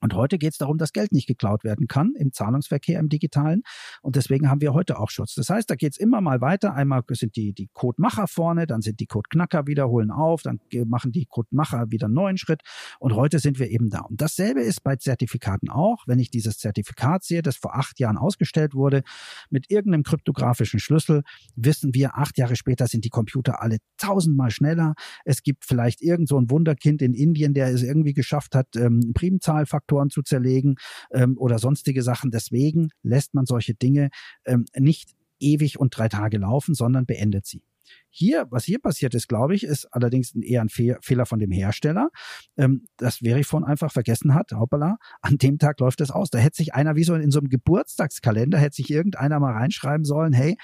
Und 0.04 0.14
heute 0.16 0.38
geht 0.38 0.52
es 0.52 0.58
darum, 0.58 0.78
dass 0.78 0.92
Geld 0.92 1.14
nicht 1.14 1.28
geklaut 1.28 1.64
werden 1.64 1.88
kann 1.88 2.14
im 2.18 2.34
Zahlungsverkehr, 2.34 3.00
im 3.00 3.08
digitalen. 3.08 3.64
Und 4.02 4.18
deswegen 4.18 4.50
haben 4.50 4.60
wir 4.60 4.74
heute 4.74 5.00
auch 5.00 5.10
Schutz. 5.10 5.34
Das 5.34 5.50
heißt, 5.50 5.70
da 5.70 5.76
geht 5.76 5.94
es 5.94 5.98
immer 5.98 6.20
mal 6.20 6.42
weiter. 6.42 6.74
Einmal 6.74 7.04
sind 7.12 7.38
die, 7.38 7.54
die 7.54 7.70
Codemacher 7.72 8.28
vorne, 8.28 8.68
dann 8.68 8.82
sind 8.82 9.00
die 9.00 9.06
Codeknacker 9.06 9.66
wieder, 9.66 9.88
holen 9.88 10.12
auf, 10.12 10.42
dann 10.42 10.60
machen 10.88 11.14
die 11.14 11.26
Codemacher 11.26 11.90
wieder 11.90 12.08
einen 12.08 12.16
neuen 12.16 12.38
Schritt. 12.38 12.64
Und 13.00 13.16
heute 13.16 13.40
sind 13.40 13.60
wir 13.60 13.70
eben 13.70 13.90
da. 13.90 14.02
Und 14.02 14.20
dasselbe 14.20 14.60
ist 14.60 14.84
bei 14.84 14.98
Zertifikaten 14.98 15.70
auch. 15.70 16.04
Wenn 16.06 16.20
ich 16.20 16.30
dieses 16.30 16.58
Zertifikat 16.58 17.24
sehe, 17.24 17.42
das 17.42 17.56
vor 17.56 17.74
acht 17.74 17.98
Jahren 18.02 18.18
ausgestellt 18.18 18.74
wurde, 18.74 19.04
mit 19.50 19.72
irgendeinem 19.72 20.04
kryptografischen 20.04 20.82
Schlüssel, 20.82 21.24
wissen 21.56 21.94
wir, 21.94 22.18
acht 22.18 22.38
Jahre 22.38 22.58
später 22.58 22.88
sind 22.88 23.06
die 23.06 23.10
Computer 23.10 23.62
alle 23.62 23.78
tausendmal 23.98 24.52
schneller. 24.52 24.96
Es 25.24 25.44
gibt 25.44 25.64
vielleicht 25.64 26.02
irgend 26.02 26.28
so 26.28 26.38
ein 26.38 26.50
Wunderkind 26.50 27.02
in 27.02 27.14
Indien, 27.14 27.54
der 27.54 27.70
es 27.70 27.84
irgendwie 27.84 28.14
geschafft 28.14 28.54
hat, 28.54 28.76
ähm, 28.76 29.14
Primzahlfaktoren 29.14 29.93
Faktoren 29.94 30.10
zu 30.10 30.24
zerlegen 30.24 30.76
ähm, 31.12 31.38
oder 31.38 31.60
sonstige 31.60 32.02
Sachen. 32.02 32.32
Deswegen 32.32 32.90
lässt 33.04 33.34
man 33.34 33.46
solche 33.46 33.74
Dinge 33.76 34.10
ähm, 34.46 34.66
nicht 34.78 35.12
ewig 35.40 35.80
und 35.80 35.96
drei 35.96 36.10
Tage 36.10 36.38
laufen, 36.38 36.74
sondern 36.74 37.06
beendet 37.06 37.46
sie. 37.46 37.64
Hier, 38.10 38.48
was 38.50 38.64
hier 38.64 38.80
passiert 38.80 39.14
ist, 39.14 39.28
glaube 39.28 39.56
ich, 39.56 39.64
ist 39.64 39.86
allerdings 39.92 40.34
eher 40.36 40.62
ein 40.62 40.70
Fe 40.70 40.98
Fehler 41.02 41.26
von 41.26 41.40
dem 41.40 41.52
Hersteller, 41.52 42.10
ähm, 42.58 42.86
dass 42.98 43.18
Verifone 43.18 43.68
einfach 43.68 43.92
vergessen 43.92 44.34
hat, 44.34 44.52
hoppala, 44.54 44.98
an 45.22 45.38
dem 45.38 45.58
Tag 45.60 45.80
läuft 45.80 46.00
es 46.00 46.10
aus. 46.10 46.30
Da 46.30 46.40
hätte 46.40 46.58
sich 46.58 46.74
einer 46.74 46.96
wie 46.96 47.04
so 47.04 47.14
in 47.14 47.32
so 47.32 47.40
einem 47.40 47.50
Geburtstagskalender, 47.50 48.58
hätte 48.58 48.78
sich 48.78 48.90
irgendeiner 48.90 49.40
mal 49.40 49.54
reinschreiben 49.54 50.06
sollen, 50.06 50.32
hey, 50.32 50.58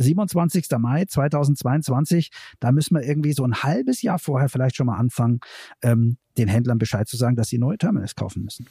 27. 0.00 0.66
Mai 0.78 1.04
2022, 1.04 2.30
da 2.58 2.72
müssen 2.72 2.96
wir 2.96 3.02
irgendwie 3.02 3.32
so 3.32 3.44
ein 3.44 3.62
halbes 3.62 4.02
Jahr 4.02 4.18
vorher 4.18 4.48
vielleicht 4.48 4.76
schon 4.76 4.86
mal 4.86 4.96
anfangen, 4.96 5.40
ähm, 5.82 6.16
den 6.38 6.48
Händlern 6.48 6.78
Bescheid 6.78 7.08
zu 7.08 7.16
sagen, 7.16 7.36
dass 7.36 7.48
sie 7.48 7.58
neue 7.58 7.78
Terminals 7.78 8.14
kaufen 8.14 8.44
müssen. 8.44 8.66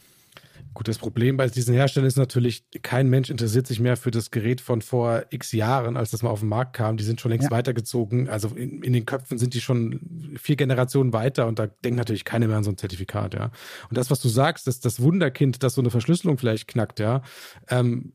Gut, 0.75 0.87
das 0.87 0.99
Problem 0.99 1.35
bei 1.35 1.47
diesen 1.47 1.73
Herstellern 1.73 2.07
ist 2.07 2.17
natürlich, 2.17 2.63
kein 2.83 3.09
Mensch 3.09 3.29
interessiert 3.29 3.65
sich 3.65 3.79
mehr 3.79 3.97
für 3.97 4.11
das 4.11 4.29
Gerät 4.29 4.61
von 4.61 4.81
vor 4.81 5.25
x 5.31 5.51
Jahren, 5.51 5.97
als 5.97 6.11
das 6.11 6.21
mal 6.21 6.29
auf 6.29 6.41
den 6.41 6.49
Markt 6.49 6.75
kam. 6.75 6.95
Die 6.95 7.03
sind 7.03 7.19
schon 7.19 7.31
längst 7.31 7.49
ja. 7.49 7.51
weitergezogen. 7.51 8.29
Also 8.29 8.49
in, 8.49 8.83
in, 8.83 8.93
den 8.93 9.05
Köpfen 9.05 9.39
sind 9.39 9.55
die 9.55 9.61
schon 9.61 10.37
vier 10.39 10.55
Generationen 10.55 11.11
weiter 11.11 11.47
und 11.47 11.57
da 11.57 11.67
denkt 11.67 11.97
natürlich 11.97 12.23
keiner 12.23 12.47
mehr 12.47 12.57
an 12.57 12.63
so 12.63 12.71
ein 12.71 12.77
Zertifikat, 12.77 13.33
ja. 13.33 13.45
Und 13.89 13.97
das, 13.97 14.11
was 14.11 14.21
du 14.21 14.29
sagst, 14.29 14.67
dass 14.67 14.79
das 14.79 15.01
Wunderkind, 15.01 15.63
das 15.63 15.73
so 15.73 15.81
eine 15.81 15.89
Verschlüsselung 15.89 16.37
vielleicht 16.37 16.67
knackt, 16.67 16.99
ja, 16.99 17.23
ähm, 17.69 18.13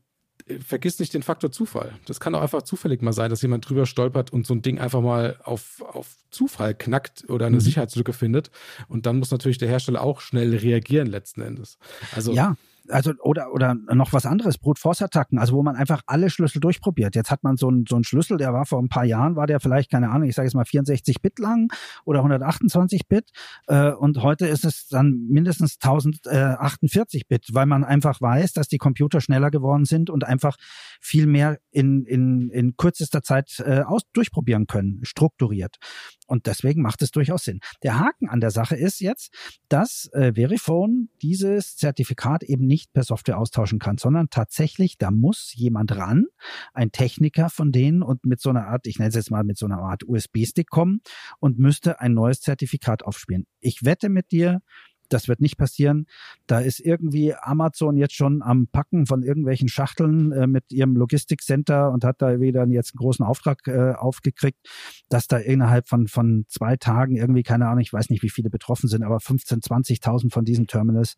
vergiss 0.59 0.99
nicht 0.99 1.13
den 1.13 1.23
Faktor 1.23 1.51
Zufall. 1.51 1.93
Das 2.05 2.19
kann 2.19 2.35
auch 2.35 2.41
einfach 2.41 2.61
zufällig 2.61 3.01
mal 3.01 3.13
sein, 3.13 3.29
dass 3.29 3.41
jemand 3.41 3.67
drüber 3.67 3.85
stolpert 3.85 4.31
und 4.31 4.45
so 4.45 4.53
ein 4.53 4.61
Ding 4.61 4.79
einfach 4.79 5.01
mal 5.01 5.39
auf, 5.43 5.81
auf 5.81 6.15
Zufall 6.29 6.75
knackt 6.75 7.27
oder 7.29 7.47
eine 7.47 7.55
mhm. 7.55 7.61
Sicherheitslücke 7.61 8.13
findet. 8.13 8.51
Und 8.87 9.05
dann 9.05 9.17
muss 9.17 9.31
natürlich 9.31 9.57
der 9.57 9.69
Hersteller 9.69 10.01
auch 10.01 10.21
schnell 10.21 10.55
reagieren 10.55 11.07
letzten 11.07 11.41
Endes. 11.41 11.77
Also 12.13 12.33
ja. 12.33 12.55
Also 12.89 13.13
oder 13.21 13.51
oder 13.53 13.73
noch 13.73 14.13
was 14.13 14.25
anderes, 14.25 14.57
Brute 14.57 14.79
Force 14.79 15.01
Attacken, 15.01 15.39
also 15.39 15.55
wo 15.55 15.63
man 15.63 15.75
einfach 15.75 16.01
alle 16.05 16.29
Schlüssel 16.29 16.59
durchprobiert. 16.59 17.15
Jetzt 17.15 17.31
hat 17.31 17.43
man 17.43 17.57
so 17.57 17.67
einen 17.67 17.85
so 17.87 17.95
einen 17.95 18.03
Schlüssel, 18.03 18.37
der 18.37 18.53
war 18.53 18.65
vor 18.65 18.81
ein 18.81 18.89
paar 18.89 19.05
Jahren, 19.05 19.35
war 19.35 19.47
der 19.47 19.59
vielleicht 19.59 19.91
keine 19.91 20.09
Ahnung, 20.09 20.27
ich 20.27 20.35
sage 20.35 20.47
jetzt 20.47 20.55
mal 20.55 20.65
64 20.65 21.21
Bit 21.21 21.39
lang 21.39 21.71
oder 22.05 22.19
128 22.19 23.07
Bit 23.07 23.31
äh, 23.67 23.91
und 23.91 24.21
heute 24.21 24.47
ist 24.47 24.65
es 24.65 24.87
dann 24.87 25.27
mindestens 25.29 25.77
1048 25.81 27.27
Bit, 27.27 27.49
weil 27.53 27.65
man 27.65 27.83
einfach 27.83 28.21
weiß, 28.21 28.53
dass 28.53 28.67
die 28.67 28.77
Computer 28.77 29.21
schneller 29.21 29.51
geworden 29.51 29.85
sind 29.85 30.09
und 30.09 30.23
einfach 30.23 30.57
viel 31.01 31.27
mehr 31.27 31.59
in 31.71 32.05
in 32.05 32.49
in 32.49 32.77
kürzester 32.77 33.21
Zeit 33.21 33.63
äh, 33.65 33.81
aus 33.81 34.03
durchprobieren 34.13 34.67
können, 34.67 34.99
strukturiert. 35.03 35.77
Und 36.27 36.47
deswegen 36.47 36.81
macht 36.81 37.01
es 37.01 37.11
durchaus 37.11 37.43
Sinn. 37.43 37.59
Der 37.83 37.99
Haken 37.99 38.29
an 38.29 38.39
der 38.39 38.51
Sache 38.51 38.75
ist 38.75 38.99
jetzt, 38.99 39.33
dass 39.69 40.09
äh, 40.13 40.33
Verifone 40.33 41.07
dieses 41.21 41.75
Zertifikat 41.75 42.43
eben 42.43 42.65
nicht 42.65 42.74
per 42.93 43.03
Software 43.03 43.37
austauschen 43.37 43.79
kann, 43.79 43.97
sondern 43.97 44.29
tatsächlich, 44.29 44.97
da 44.97 45.11
muss 45.11 45.53
jemand 45.55 45.95
ran, 45.95 46.25
ein 46.73 46.91
Techniker 46.91 47.49
von 47.49 47.71
denen 47.71 48.01
und 48.01 48.25
mit 48.25 48.41
so 48.41 48.49
einer 48.49 48.67
Art, 48.67 48.87
ich 48.87 48.99
nenne 48.99 49.09
es 49.09 49.15
jetzt 49.15 49.31
mal 49.31 49.43
mit 49.43 49.57
so 49.57 49.65
einer 49.65 49.79
Art 49.79 50.03
USB-Stick 50.07 50.69
kommen 50.69 51.01
und 51.39 51.59
müsste 51.59 51.99
ein 51.99 52.13
neues 52.13 52.41
Zertifikat 52.41 53.03
aufspielen. 53.03 53.45
Ich 53.59 53.83
wette 53.85 54.09
mit 54.09 54.31
dir, 54.31 54.61
das 55.09 55.27
wird 55.27 55.41
nicht 55.41 55.57
passieren. 55.57 56.07
Da 56.47 56.59
ist 56.59 56.79
irgendwie 56.79 57.33
Amazon 57.35 57.97
jetzt 57.97 58.15
schon 58.15 58.41
am 58.41 58.67
Packen 58.67 59.05
von 59.05 59.23
irgendwelchen 59.23 59.67
Schachteln 59.67 60.31
äh, 60.31 60.47
mit 60.47 60.71
ihrem 60.71 60.95
Logistikcenter 60.95 61.91
und 61.91 62.03
hat 62.03 62.21
da 62.21 62.39
wieder 62.39 62.65
jetzt 62.67 62.93
einen 62.93 62.99
großen 62.99 63.25
Auftrag 63.25 63.67
äh, 63.67 63.93
aufgekriegt, 63.93 64.59
dass 65.09 65.27
da 65.27 65.37
innerhalb 65.37 65.87
von, 65.87 66.07
von 66.07 66.45
zwei 66.47 66.75
Tagen 66.77 67.15
irgendwie, 67.15 67.43
keine 67.43 67.67
Ahnung, 67.67 67.81
ich 67.81 67.93
weiß 67.93 68.09
nicht, 68.09 68.23
wie 68.23 68.29
viele 68.29 68.49
betroffen 68.49 68.87
sind, 68.87 69.03
aber 69.03 69.19
15, 69.19 69.61
20.000 69.61 70.31
von 70.31 70.45
diesen 70.45 70.67
Terminals 70.67 71.15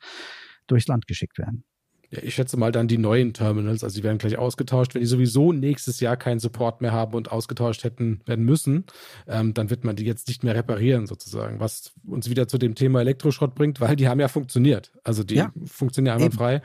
durchs 0.68 0.88
Land 0.88 1.08
geschickt 1.08 1.38
werden. 1.38 1.64
Ja, 2.10 2.20
ich 2.24 2.36
schätze 2.36 2.56
mal 2.56 2.72
dann 2.72 2.88
die 2.88 2.98
neuen 2.98 3.34
Terminals, 3.34 3.84
also 3.84 3.98
die 3.98 4.04
werden 4.04 4.18
gleich 4.18 4.38
ausgetauscht. 4.38 4.96
Wenn 4.96 5.02
die 5.02 5.08
sowieso 5.08 5.52
nächstes 5.52 6.00
Jahr 6.00 6.16
keinen 6.16 6.40
Support 6.40 6.80
mehr 6.80 6.94
haben 6.94 7.14
und 7.14 7.32
ausgetauscht 7.32 7.84
hätten 7.84 8.22
werden 8.26 8.46
müssen, 8.46 8.86
ähm, 9.28 9.54
dann 9.54 9.70
wird 9.70 9.84
man 9.84 9.98
die 9.98 10.06
jetzt 10.06 10.30
nicht 10.30 10.42
mehr 10.42 10.56
reparieren 10.56 11.06
sozusagen, 11.06 11.60
was 11.60 11.92
uns 12.06 12.30
wieder 12.30 12.48
zu 12.48 12.58
dem 12.58 12.76
Thema 12.76 13.02
Elektroschrott 13.02 13.56
bringt, 13.56 13.82
weil 13.82 13.98
die 13.98 14.08
haben 14.08 14.22
ja 14.22 14.30
funktioniert. 14.30 14.94
Also 15.04 15.26
die 15.26 15.36
ja, 15.36 15.52
funktionieren 15.66 16.20
ja 16.20 16.26
einwandfrei. 16.26 16.62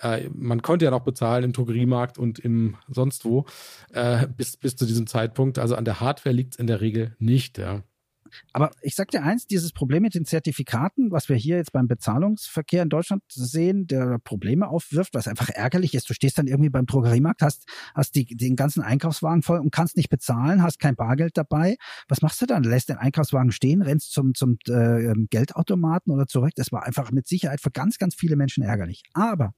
Äh, 0.00 0.30
man 0.32 0.62
konnte 0.62 0.86
ja 0.86 0.90
noch 0.90 1.04
bezahlen 1.04 1.44
im 1.44 1.52
Drogeriemarkt 1.52 2.16
und 2.16 2.38
im 2.38 2.76
sonst 2.88 3.26
wo 3.26 3.44
äh, 3.92 4.26
bis, 4.26 4.56
bis 4.56 4.76
zu 4.76 4.86
diesem 4.86 5.06
Zeitpunkt. 5.06 5.58
Also 5.58 5.76
an 5.76 5.84
der 5.84 6.00
Hardware 6.00 6.34
liegt 6.34 6.54
es 6.54 6.58
in 6.58 6.66
der 6.66 6.80
Regel 6.80 7.14
nicht, 7.18 7.58
ja. 7.58 7.82
Aber 8.52 8.70
ich 8.82 8.94
sag 8.94 9.10
dir 9.10 9.22
eins, 9.22 9.46
dieses 9.46 9.72
Problem 9.72 10.02
mit 10.02 10.14
den 10.14 10.24
Zertifikaten, 10.24 11.10
was 11.10 11.28
wir 11.28 11.36
hier 11.36 11.56
jetzt 11.56 11.72
beim 11.72 11.88
Bezahlungsverkehr 11.88 12.82
in 12.82 12.88
Deutschland 12.88 13.22
sehen, 13.28 13.86
der 13.86 14.18
Probleme 14.18 14.68
aufwirft, 14.68 15.14
was 15.14 15.28
einfach 15.28 15.48
ärgerlich 15.50 15.94
ist. 15.94 16.08
Du 16.08 16.14
stehst 16.14 16.38
dann 16.38 16.46
irgendwie 16.46 16.70
beim 16.70 16.86
Drogeriemarkt, 16.86 17.42
hast, 17.42 17.64
hast 17.94 18.14
die, 18.14 18.24
den 18.24 18.56
ganzen 18.56 18.82
Einkaufswagen 18.82 19.42
voll 19.42 19.60
und 19.60 19.70
kannst 19.70 19.96
nicht 19.96 20.08
bezahlen, 20.08 20.62
hast 20.62 20.78
kein 20.78 20.96
Bargeld 20.96 21.36
dabei. 21.36 21.76
Was 22.08 22.22
machst 22.22 22.40
du 22.42 22.46
dann? 22.46 22.62
Lässt 22.62 22.88
den 22.88 22.98
Einkaufswagen 22.98 23.52
stehen, 23.52 23.82
rennst 23.82 24.12
zum, 24.12 24.34
zum 24.34 24.58
äh, 24.68 25.14
Geldautomaten 25.30 26.12
oder 26.12 26.26
zurück? 26.26 26.52
Das 26.56 26.72
war 26.72 26.84
einfach 26.84 27.10
mit 27.10 27.26
Sicherheit 27.26 27.60
für 27.60 27.70
ganz, 27.70 27.98
ganz 27.98 28.14
viele 28.14 28.36
Menschen 28.36 28.62
ärgerlich. 28.62 29.02
Aber 29.12 29.52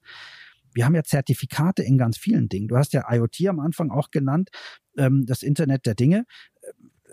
wir 0.75 0.85
haben 0.85 0.95
ja 0.95 1.03
Zertifikate 1.03 1.83
in 1.83 1.99
ganz 1.99 2.19
vielen 2.19 2.49
Dingen. 2.49 2.69
Du 2.69 2.77
hast 2.77 2.93
ja 2.93 3.05
IoT 3.11 3.47
am 3.49 3.61
Anfang 3.61 3.91
auch 3.91 4.11
genannt, 4.11 4.51
ähm, 4.97 5.25
das 5.27 5.43
Internet 5.43 5.87
der 5.87 5.95
Dinge 5.95 6.25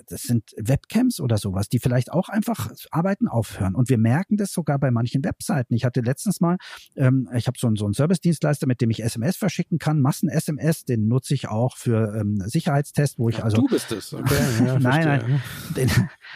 das 0.08 0.24
sind 0.24 0.54
Webcams 0.58 1.20
oder 1.20 1.38
sowas, 1.38 1.70
die 1.70 1.80
vielleicht 1.80 2.12
auch 2.12 2.30
einfach 2.30 2.72
arbeiten 2.92 3.28
aufhören. 3.28 3.76
Und 3.76 3.90
wir 3.90 3.98
merken 3.98 4.38
das 4.38 4.52
sogar 4.52 4.80
bei 4.80 4.92
manchen 4.92 5.24
Webseiten. 5.24 5.74
Ich 5.74 5.86
hatte 5.86 6.02
letztens 6.02 6.42
mal, 6.42 6.58
ähm, 6.96 7.30
ich 7.36 7.48
habe 7.48 7.58
so, 7.60 7.68
einen, 7.68 7.76
so 7.76 7.86
einen 7.86 7.94
Service-Dienstleister, 7.94 8.68
mit 8.68 8.82
dem 8.82 8.90
ich 8.90 9.04
SMS 9.04 9.38
verschicken 9.38 9.80
kann, 9.80 10.02
Massen-SMS, 10.02 10.86
den 10.86 11.08
nutze 11.08 11.34
ich 11.34 11.48
auch 11.48 11.78
für 11.78 12.16
ähm, 12.16 12.38
Sicherheitstests, 12.46 13.18
wo 13.18 13.30
ich 13.30 13.44
also. 13.44 13.58
Du 13.58 13.68
bist 13.68 13.92
es, 13.92 14.14
okay. 14.14 14.36
Ja, 14.66 14.80
nein, 14.80 15.06
nein. 15.06 15.42
Den, 15.76 15.90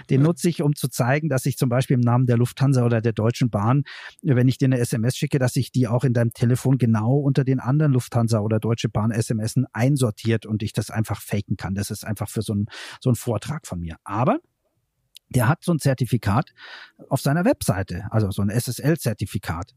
den 0.10 0.22
nutze 0.22 0.50
ich, 0.50 0.62
um 0.62 0.76
zu 0.76 0.88
zeigen, 0.88 1.30
dass 1.30 1.46
ich 1.46 1.58
zum 1.58 1.70
Beispiel 1.70 1.96
im 1.96 2.02
Namen 2.02 2.26
der 2.26 2.38
Lufthansa 2.38 2.84
oder 2.84 3.02
der 3.02 3.14
Deutschen 3.14 3.50
Bahn, 3.50 3.84
wenn 4.22 4.48
ich 4.48 4.58
dir 4.58 4.66
eine 4.66 4.80
SMS 4.80 5.16
schicke, 5.16 5.40
dass 5.40 5.56
ich 5.56 5.72
die 5.72 5.88
auch 5.88 6.04
in 6.04 6.14
deinem 6.14 6.34
Telefon 6.34 6.78
genau 6.78 7.18
unter 7.18 7.44
den 7.44 7.60
anderen 7.60 7.94
Lufthansa 7.94 8.40
oder 8.40 8.60
Deutsche 8.60 8.90
Bahn 8.90 9.12
SMSen 9.12 9.66
einsortiert 9.74 10.46
und 10.46 10.64
ich 10.64 10.74
das 10.74 10.90
einfach 10.90 11.22
faken 11.22 11.58
kann. 11.58 11.76
Das 11.76 11.92
ist 11.92 12.06
einfach 12.06 12.30
für 12.30 12.42
so 12.42 12.54
einen 12.54 12.68
so 13.02 13.10
einen 13.10 13.16
Vortrag 13.16 13.59
von 13.68 13.80
mir. 13.80 13.98
Aber 14.04 14.39
der 15.30 15.48
hat 15.48 15.63
so 15.63 15.72
ein 15.72 15.80
Zertifikat 15.80 16.51
auf 17.08 17.22
seiner 17.22 17.46
Webseite, 17.46 18.08
also 18.10 18.32
so 18.32 18.42
ein 18.42 18.50
SSL-Zertifikat. 18.50 19.74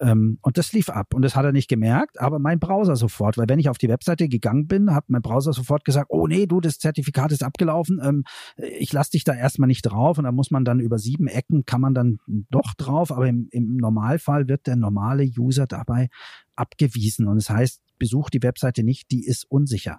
Ähm, 0.00 0.38
und 0.42 0.58
das 0.58 0.72
lief 0.72 0.88
ab. 0.90 1.12
Und 1.14 1.22
das 1.22 1.34
hat 1.34 1.44
er 1.44 1.52
nicht 1.52 1.68
gemerkt, 1.68 2.20
aber 2.20 2.38
mein 2.38 2.60
Browser 2.60 2.94
sofort, 2.94 3.36
weil 3.36 3.48
wenn 3.48 3.58
ich 3.58 3.68
auf 3.68 3.78
die 3.78 3.88
Webseite 3.88 4.28
gegangen 4.28 4.68
bin, 4.68 4.94
hat 4.94 5.04
mein 5.08 5.22
Browser 5.22 5.52
sofort 5.52 5.84
gesagt, 5.84 6.06
oh 6.10 6.26
nee, 6.26 6.46
du, 6.46 6.60
das 6.60 6.78
Zertifikat 6.78 7.32
ist 7.32 7.42
abgelaufen, 7.42 8.00
ähm, 8.02 8.24
ich 8.56 8.92
lasse 8.92 9.10
dich 9.12 9.24
da 9.24 9.34
erstmal 9.34 9.66
nicht 9.66 9.82
drauf. 9.82 10.18
Und 10.18 10.24
da 10.24 10.32
muss 10.32 10.50
man 10.50 10.64
dann 10.64 10.78
über 10.78 10.98
sieben 10.98 11.26
Ecken, 11.26 11.64
kann 11.64 11.80
man 11.80 11.94
dann 11.94 12.18
doch 12.50 12.74
drauf, 12.74 13.10
aber 13.10 13.26
im, 13.26 13.48
im 13.50 13.76
Normalfall 13.76 14.48
wird 14.48 14.66
der 14.68 14.76
normale 14.76 15.24
User 15.24 15.66
dabei 15.66 16.08
abgewiesen. 16.54 17.26
Und 17.26 17.36
das 17.36 17.50
heißt, 17.50 17.82
besuch 17.98 18.30
die 18.30 18.42
Webseite 18.42 18.84
nicht, 18.84 19.10
die 19.10 19.26
ist 19.26 19.50
unsicher. 19.50 19.98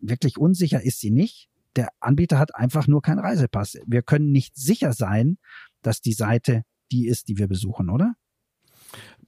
Wirklich 0.00 0.38
unsicher 0.38 0.82
ist 0.82 1.00
sie 1.00 1.10
nicht 1.10 1.48
der 1.78 1.90
Anbieter 2.00 2.40
hat 2.40 2.56
einfach 2.56 2.88
nur 2.88 3.02
keinen 3.02 3.20
Reisepass. 3.20 3.78
Wir 3.86 4.02
können 4.02 4.32
nicht 4.32 4.56
sicher 4.56 4.92
sein, 4.92 5.38
dass 5.82 6.00
die 6.00 6.12
Seite 6.12 6.64
die 6.90 7.06
ist, 7.06 7.28
die 7.28 7.38
wir 7.38 7.46
besuchen, 7.46 7.88
oder? 7.88 8.14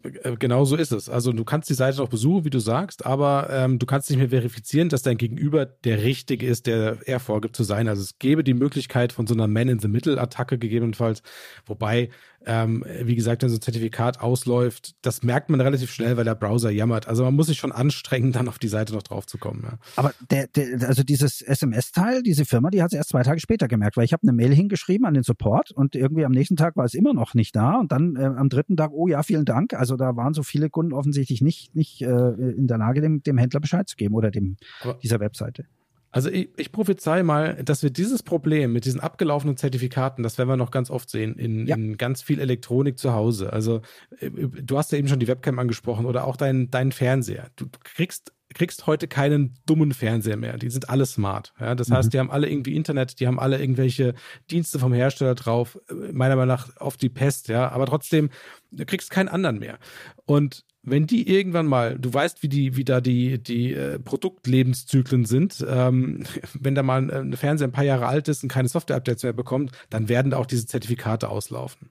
Äh, 0.03 0.37
genau 0.37 0.65
so 0.65 0.75
ist 0.75 0.91
es. 0.91 1.09
Also 1.09 1.33
du 1.33 1.45
kannst 1.45 1.71
die 1.71 1.75
Seite 1.75 1.99
noch 1.99 2.09
besuchen, 2.09 2.45
wie 2.45 2.51
du 2.51 2.59
sagst, 2.59 3.07
aber 3.07 3.49
ähm, 3.51 3.79
du 3.79 3.87
kannst 3.87 4.11
nicht 4.11 4.19
mehr 4.19 4.31
verifizieren, 4.31 4.89
dass 4.89 5.03
dein 5.03 5.17
Gegenüber 5.17 5.65
der 5.65 6.03
Richtige 6.03 6.45
ist, 6.45 6.67
der 6.67 6.99
er 7.07 7.21
vorgibt 7.21 7.55
zu 7.55 7.63
sein. 7.63 7.87
Also 7.87 8.03
es 8.03 8.19
gäbe 8.19 8.43
die 8.43 8.55
Möglichkeit 8.55 9.13
von 9.13 9.29
so 9.29 9.35
einer 9.35 9.47
Man-in-the-Middle-Attacke 9.47 10.59
gegebenenfalls, 10.59 11.23
wobei 11.67 12.11
ähm, 12.47 12.85
wie 13.03 13.17
gesagt, 13.17 13.43
wenn 13.43 13.51
so 13.51 13.57
ein 13.57 13.61
Zertifikat 13.61 14.21
ausläuft, 14.21 14.95
das 15.03 15.23
merkt 15.23 15.51
man 15.51 15.61
relativ 15.61 15.91
schnell, 15.91 16.17
weil 16.17 16.25
der 16.25 16.35
Browser 16.35 16.71
jammert. 16.71 17.07
Also 17.07 17.25
man 17.25 17.35
muss 17.35 17.49
sich 17.49 17.59
schon 17.59 17.73
anstrengen, 17.73 18.33
dann 18.41 18.49
auf 18.49 18.59
die 18.59 18.69
Seite 18.69 18.95
noch 18.95 19.03
drauf 19.03 19.27
zu 19.27 19.39
kommen. 19.39 19.63
Ja. 19.65 19.79
Aber 19.97 20.13
der, 20.31 20.47
der, 20.49 20.89
also 20.89 21.03
dieses 21.03 21.43
SMS-Teil, 21.43 22.23
diese 22.23 22.45
Firma, 22.45 22.71
die 22.71 22.83
hat 22.83 22.93
es 22.93 22.97
erst 22.97 23.11
zwei 23.11 23.23
Tage 23.23 23.41
später 23.41 23.69
gemerkt, 23.69 23.97
weil 23.97 24.05
ich 24.05 24.13
habe 24.13 24.23
eine 24.23 24.33
Mail 24.33 24.55
hingeschrieben 24.55 25.07
an 25.07 25.15
den 25.15 25.23
Support 25.23 25.71
und 25.71 25.95
irgendwie 25.95 26.25
am 26.25 26.33
nächsten 26.33 26.57
Tag 26.57 26.77
war 26.77 26.85
es 26.85 26.95
immer 26.95 27.13
noch 27.13 27.35
nicht 27.35 27.55
da 27.55 27.79
und 27.79 27.93
dann 27.93 28.17
äh, 28.17 28.25
am 28.25 28.49
dritten 28.49 28.77
Tag, 28.77 28.91
oh 28.93 29.07
ja, 29.07 29.23
vielen 29.23 29.45
Dank. 29.45 29.75
Also 29.75 29.97
da 29.97 30.17
waren 30.17 30.33
so 30.33 30.43
viele 30.43 30.71
Kunden 30.71 30.93
offensichtlich 30.93 31.43
nicht, 31.43 31.75
nicht 31.75 32.03
äh, 32.03 32.07
in 32.07 32.67
der 32.67 32.79
Lage, 32.79 33.01
dem, 33.01 33.23
dem 33.23 33.39
Händler 33.39 33.61
Bescheid 33.61 33.89
zu 33.89 33.97
geben 33.97 34.15
oder 34.15 34.31
dem 34.31 34.57
Aber 34.81 34.95
dieser 34.95 35.21
Webseite. 35.21 35.65
Also 36.13 36.29
ich, 36.29 36.51
ich 36.57 36.73
prophezei 36.73 37.23
mal, 37.23 37.63
dass 37.63 37.83
wir 37.83 37.91
dieses 37.91 38.23
Problem 38.23 38.73
mit 38.73 38.85
diesen 38.85 39.01
abgelaufenen 39.01 39.57
Zertifikaten, 39.57 40.23
das 40.23 40.39
werden 40.39 40.49
wir 40.49 40.57
noch 40.57 40.73
ganz 40.73 40.91
oft 40.91 41.09
sehen, 41.09 41.37
in, 41.37 41.67
ja. 41.67 41.77
in 41.77 41.97
ganz 41.97 42.23
viel 42.23 42.41
Elektronik 42.41 42.99
zu 42.99 43.13
Hause. 43.13 43.53
Also 43.53 43.83
äh, 44.19 44.31
du 44.31 44.77
hast 44.77 44.93
ja 44.93 44.99
eben 44.99 45.09
schon 45.09 45.21
die 45.21 45.29
Webcam 45.29 45.59
angesprochen 45.59 46.07
oder 46.07 46.25
auch 46.27 46.37
deinen 46.37 46.71
dein 46.71 46.93
Fernseher. 46.93 47.49
Du 47.57 47.67
kriegst 47.85 48.33
kriegst 48.55 48.87
heute 48.87 49.07
keinen 49.07 49.55
dummen 49.67 49.93
Fernseher 49.93 50.37
mehr. 50.37 50.59
Die 50.59 50.71
sind 50.71 50.91
alle 50.91 51.07
smart. 51.07 51.53
Ja, 51.61 51.75
das 51.75 51.89
mhm. 51.89 51.95
heißt, 51.95 52.13
die 52.13 52.19
haben 52.19 52.31
alle 52.31 52.51
irgendwie 52.51 52.75
Internet, 52.75 53.21
die 53.21 53.27
haben 53.27 53.39
alle 53.39 53.61
irgendwelche 53.61 54.15
Dienste 54.51 54.79
vom 54.79 54.93
Hersteller 54.93 55.35
drauf. 55.37 55.79
Meiner 56.13 56.37
Meinung 56.37 56.49
nach 56.57 56.77
auf 56.79 56.97
die 56.97 57.09
Pest, 57.09 57.49
ja. 57.49 57.71
Aber 57.71 57.87
trotzdem, 57.87 58.31
du 58.73 58.85
kriegst 58.85 59.11
keinen 59.11 59.29
anderen 59.29 59.61
mehr. 59.61 59.79
Und 60.27 60.65
wenn 60.83 61.07
die 61.07 61.29
irgendwann 61.29 61.67
mal, 61.67 61.99
du 61.99 62.13
weißt, 62.13 62.43
wie 62.43 62.49
die, 62.49 62.77
wie 62.77 62.85
da 62.85 63.01
die, 63.01 63.43
die 63.43 63.75
äh, 63.75 63.99
Produktlebenszyklen 63.99 65.27
sind, 65.27 65.65
ähm, 65.69 66.25
wenn 66.55 66.75
da 66.75 66.83
mal 66.83 67.03
ein, 67.03 67.11
ein 67.11 67.37
Fernseher 67.37 67.69
ein 67.69 67.73
paar 67.73 67.85
Jahre 67.85 68.07
alt 68.07 68.29
ist 68.29 68.43
und 68.43 68.49
keine 68.49 68.69
Software-Updates 68.69 69.23
mehr 69.23 69.33
bekommt, 69.33 69.73
dann 69.91 70.09
werden 70.09 70.31
da 70.31 70.39
auch 70.39 70.47
diese 70.47 70.67
Zertifikate 70.67 71.29
auslaufen. 71.29 71.91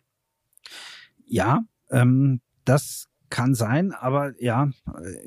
Ja, 1.25 1.63
ähm, 1.91 2.41
das 2.65 3.10
kann 3.29 3.53
sein, 3.53 3.91
aber 3.91 4.34
ja, 4.41 4.72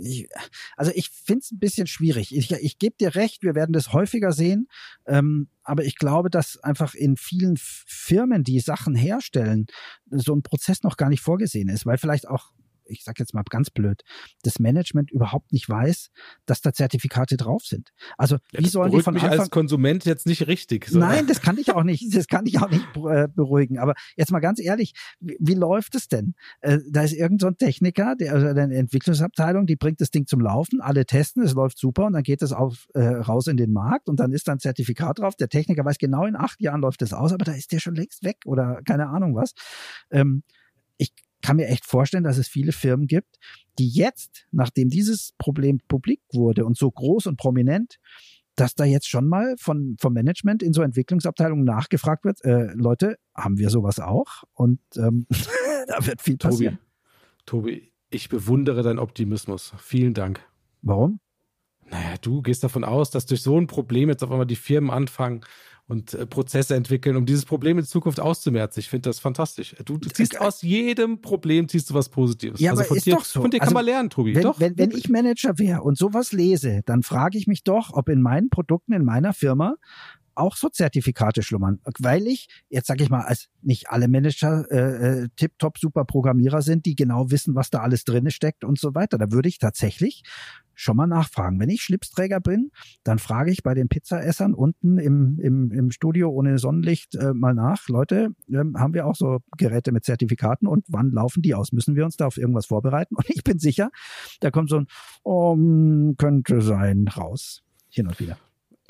ich, 0.00 0.28
also 0.76 0.90
ich 0.94 1.10
finde 1.10 1.40
es 1.40 1.52
ein 1.52 1.60
bisschen 1.60 1.86
schwierig. 1.86 2.34
Ich, 2.34 2.50
ich 2.50 2.78
gebe 2.78 2.96
dir 2.98 3.14
recht, 3.14 3.44
wir 3.44 3.54
werden 3.54 3.72
das 3.72 3.92
häufiger 3.92 4.32
sehen, 4.32 4.66
ähm, 5.06 5.48
aber 5.62 5.84
ich 5.84 5.96
glaube, 5.96 6.28
dass 6.28 6.58
einfach 6.58 6.94
in 6.94 7.16
vielen 7.16 7.56
Firmen, 7.56 8.42
die 8.42 8.58
Sachen 8.58 8.96
herstellen, 8.96 9.66
so 10.10 10.34
ein 10.34 10.42
Prozess 10.42 10.82
noch 10.82 10.96
gar 10.96 11.08
nicht 11.08 11.20
vorgesehen 11.20 11.68
ist, 11.68 11.86
weil 11.86 11.98
vielleicht 11.98 12.26
auch 12.26 12.52
ich 12.92 13.04
sage 13.04 13.16
jetzt 13.20 13.34
mal 13.34 13.42
ganz 13.48 13.70
blöd, 13.70 14.02
das 14.42 14.58
Management 14.58 15.10
überhaupt 15.10 15.52
nicht 15.52 15.68
weiß, 15.68 16.10
dass 16.46 16.60
da 16.60 16.72
Zertifikate 16.72 17.36
drauf 17.36 17.64
sind. 17.64 17.90
Also 18.16 18.38
wie 18.52 18.68
sollen 18.68 18.92
die 18.92 19.00
von 19.00 19.14
mich 19.14 19.22
Anfang 19.22 19.40
als 19.40 19.50
Konsument 19.50 20.04
jetzt 20.04 20.26
nicht 20.26 20.46
richtig? 20.46 20.86
So. 20.86 20.98
Nein, 20.98 21.26
das 21.26 21.40
kann 21.40 21.58
ich 21.58 21.72
auch 21.72 21.82
nicht. 21.82 22.14
Das 22.14 22.26
kann 22.26 22.46
ich 22.46 22.60
auch 22.60 22.70
nicht 22.70 22.84
äh, 22.96 23.28
beruhigen. 23.28 23.78
Aber 23.78 23.94
jetzt 24.16 24.30
mal 24.30 24.40
ganz 24.40 24.60
ehrlich, 24.60 24.94
wie, 25.20 25.36
wie 25.40 25.54
läuft 25.54 25.94
es 25.94 26.08
denn? 26.08 26.34
Äh, 26.60 26.78
da 26.90 27.02
ist 27.02 27.12
irgendein 27.12 27.50
so 27.50 27.50
Techniker, 27.66 28.14
der 28.16 28.34
also 28.34 28.46
eine 28.46 28.74
Entwicklungsabteilung, 28.74 29.66
die 29.66 29.76
bringt 29.76 30.00
das 30.00 30.10
Ding 30.10 30.26
zum 30.26 30.40
Laufen, 30.40 30.80
alle 30.80 31.06
testen, 31.06 31.42
es 31.42 31.54
läuft 31.54 31.78
super 31.78 32.06
und 32.06 32.12
dann 32.12 32.22
geht 32.22 32.42
es 32.42 32.52
auf, 32.52 32.86
äh, 32.94 33.00
raus 33.02 33.46
in 33.46 33.56
den 33.56 33.72
Markt 33.72 34.08
und 34.08 34.20
dann 34.20 34.32
ist 34.32 34.48
da 34.48 34.52
ein 34.52 34.58
Zertifikat 34.58 35.18
drauf. 35.18 35.34
Der 35.36 35.48
Techniker 35.48 35.84
weiß 35.84 35.98
genau, 35.98 36.24
in 36.24 36.36
acht 36.36 36.60
Jahren 36.60 36.80
läuft 36.80 37.02
das 37.02 37.12
aus, 37.12 37.32
aber 37.32 37.44
da 37.44 37.52
ist 37.52 37.72
der 37.72 37.80
schon 37.80 37.94
längst 37.94 38.24
weg 38.24 38.38
oder 38.44 38.80
keine 38.84 39.08
Ahnung 39.08 39.34
was. 39.34 39.52
Ähm, 40.10 40.42
ich 40.98 41.12
kann 41.42 41.56
mir 41.56 41.66
echt 41.66 41.84
vorstellen, 41.84 42.24
dass 42.24 42.38
es 42.38 42.48
viele 42.48 42.72
Firmen 42.72 43.06
gibt, 43.06 43.36
die 43.78 43.88
jetzt, 43.88 44.46
nachdem 44.50 44.88
dieses 44.88 45.32
Problem 45.38 45.80
publik 45.88 46.20
wurde 46.32 46.64
und 46.64 46.76
so 46.76 46.90
groß 46.90 47.26
und 47.26 47.36
prominent, 47.36 47.98
dass 48.54 48.74
da 48.74 48.84
jetzt 48.84 49.08
schon 49.08 49.26
mal 49.28 49.54
von, 49.58 49.96
vom 49.98 50.12
Management 50.12 50.62
in 50.62 50.72
so 50.72 50.82
Entwicklungsabteilungen 50.82 51.64
nachgefragt 51.64 52.24
wird, 52.24 52.44
äh, 52.44 52.72
Leute, 52.74 53.16
haben 53.34 53.58
wir 53.58 53.70
sowas 53.70 53.98
auch? 53.98 54.44
Und 54.54 54.80
ähm, 54.96 55.26
da 55.88 56.06
wird 56.06 56.20
viel 56.20 56.36
passieren. 56.36 56.78
Tobi, 57.46 57.70
Tobi, 57.70 57.92
ich 58.10 58.28
bewundere 58.28 58.82
deinen 58.82 58.98
Optimismus. 58.98 59.72
Vielen 59.78 60.14
Dank. 60.14 60.40
Warum? 60.82 61.20
Naja, 61.90 62.16
du 62.20 62.42
gehst 62.42 62.64
davon 62.64 62.84
aus, 62.84 63.10
dass 63.10 63.26
durch 63.26 63.42
so 63.42 63.58
ein 63.58 63.66
Problem 63.66 64.08
jetzt 64.08 64.22
auf 64.22 64.30
einmal 64.30 64.46
die 64.46 64.56
Firmen 64.56 64.90
anfangen 64.90 65.42
und 65.92 66.14
äh, 66.14 66.26
Prozesse 66.26 66.74
entwickeln, 66.74 67.16
um 67.16 67.26
dieses 67.26 67.44
Problem 67.44 67.78
in 67.78 67.84
Zukunft 67.84 68.18
auszumerzen. 68.18 68.80
Ich 68.80 68.88
finde 68.88 69.10
das 69.10 69.18
fantastisch. 69.18 69.76
Du, 69.84 69.98
du 69.98 70.08
ziehst 70.08 70.40
aus 70.40 70.62
jedem 70.62 71.20
Problem 71.20 71.68
ziehst 71.68 71.90
du 71.90 71.94
was 71.94 72.08
Positives. 72.08 72.60
Ja, 72.60 72.70
also 72.70 72.84
aber 72.84 72.96
ist 72.96 73.04
dir, 73.04 73.16
doch 73.16 73.24
so. 73.26 73.42
Von 73.42 73.50
dir 73.50 73.58
kann 73.58 73.68
also, 73.68 73.74
man 73.74 73.84
lernen, 73.84 74.08
Tobi. 74.08 74.34
Wenn, 74.34 74.42
doch. 74.42 74.58
Wenn, 74.58 74.78
wenn 74.78 74.90
ich 74.90 75.10
Manager 75.10 75.58
wäre 75.58 75.82
und 75.82 75.98
sowas 75.98 76.32
lese, 76.32 76.80
dann 76.86 77.02
frage 77.02 77.36
ich 77.36 77.46
mich 77.46 77.62
doch, 77.62 77.92
ob 77.92 78.08
in 78.08 78.22
meinen 78.22 78.48
Produkten, 78.48 78.94
in 78.94 79.04
meiner 79.04 79.34
Firma 79.34 79.76
auch 80.34 80.56
so 80.56 80.70
Zertifikate 80.70 81.42
schlummern, 81.42 81.80
weil 81.98 82.26
ich, 82.26 82.48
jetzt 82.70 82.86
sage 82.86 83.04
ich 83.04 83.10
mal, 83.10 83.20
als 83.20 83.48
nicht 83.60 83.90
alle 83.90 84.08
Manager 84.08 84.64
äh, 84.70 85.24
äh, 85.24 85.28
tiptop 85.36 85.76
super 85.76 86.06
Programmierer 86.06 86.62
sind, 86.62 86.86
die 86.86 86.94
genau 86.94 87.30
wissen, 87.30 87.54
was 87.54 87.68
da 87.68 87.80
alles 87.80 88.04
drin 88.04 88.30
steckt 88.30 88.64
und 88.64 88.78
so 88.78 88.94
weiter. 88.94 89.18
Da 89.18 89.30
würde 89.30 89.50
ich 89.50 89.58
tatsächlich 89.58 90.22
schon 90.82 90.96
mal 90.96 91.06
nachfragen. 91.06 91.60
Wenn 91.60 91.68
ich 91.68 91.82
Schlipsträger 91.82 92.40
bin, 92.40 92.70
dann 93.04 93.18
frage 93.18 93.50
ich 93.50 93.62
bei 93.62 93.74
den 93.74 93.88
Pizzaessern 93.88 94.54
unten 94.54 94.98
im, 94.98 95.38
im, 95.40 95.70
im 95.70 95.90
Studio 95.90 96.30
ohne 96.30 96.58
Sonnenlicht 96.58 97.14
äh, 97.14 97.32
mal 97.32 97.54
nach, 97.54 97.88
Leute, 97.88 98.30
ähm, 98.48 98.76
haben 98.78 98.94
wir 98.94 99.06
auch 99.06 99.14
so 99.14 99.38
Geräte 99.56 99.92
mit 99.92 100.04
Zertifikaten 100.04 100.66
und 100.66 100.84
wann 100.88 101.10
laufen 101.10 101.42
die 101.42 101.54
aus? 101.54 101.72
Müssen 101.72 101.94
wir 101.94 102.04
uns 102.04 102.16
da 102.16 102.26
auf 102.26 102.36
irgendwas 102.36 102.66
vorbereiten? 102.66 103.14
Und 103.22 103.28
ich 103.30 103.44
bin 103.44 103.58
sicher, 103.58 103.90
da 104.40 104.50
kommt 104.50 104.68
so 104.68 104.78
ein, 104.78 104.86
oh, 105.22 105.56
könnte 106.18 106.60
sein, 106.60 107.06
raus. 107.08 107.62
Hin 107.88 108.06
und 108.06 108.18
wieder. 108.18 108.38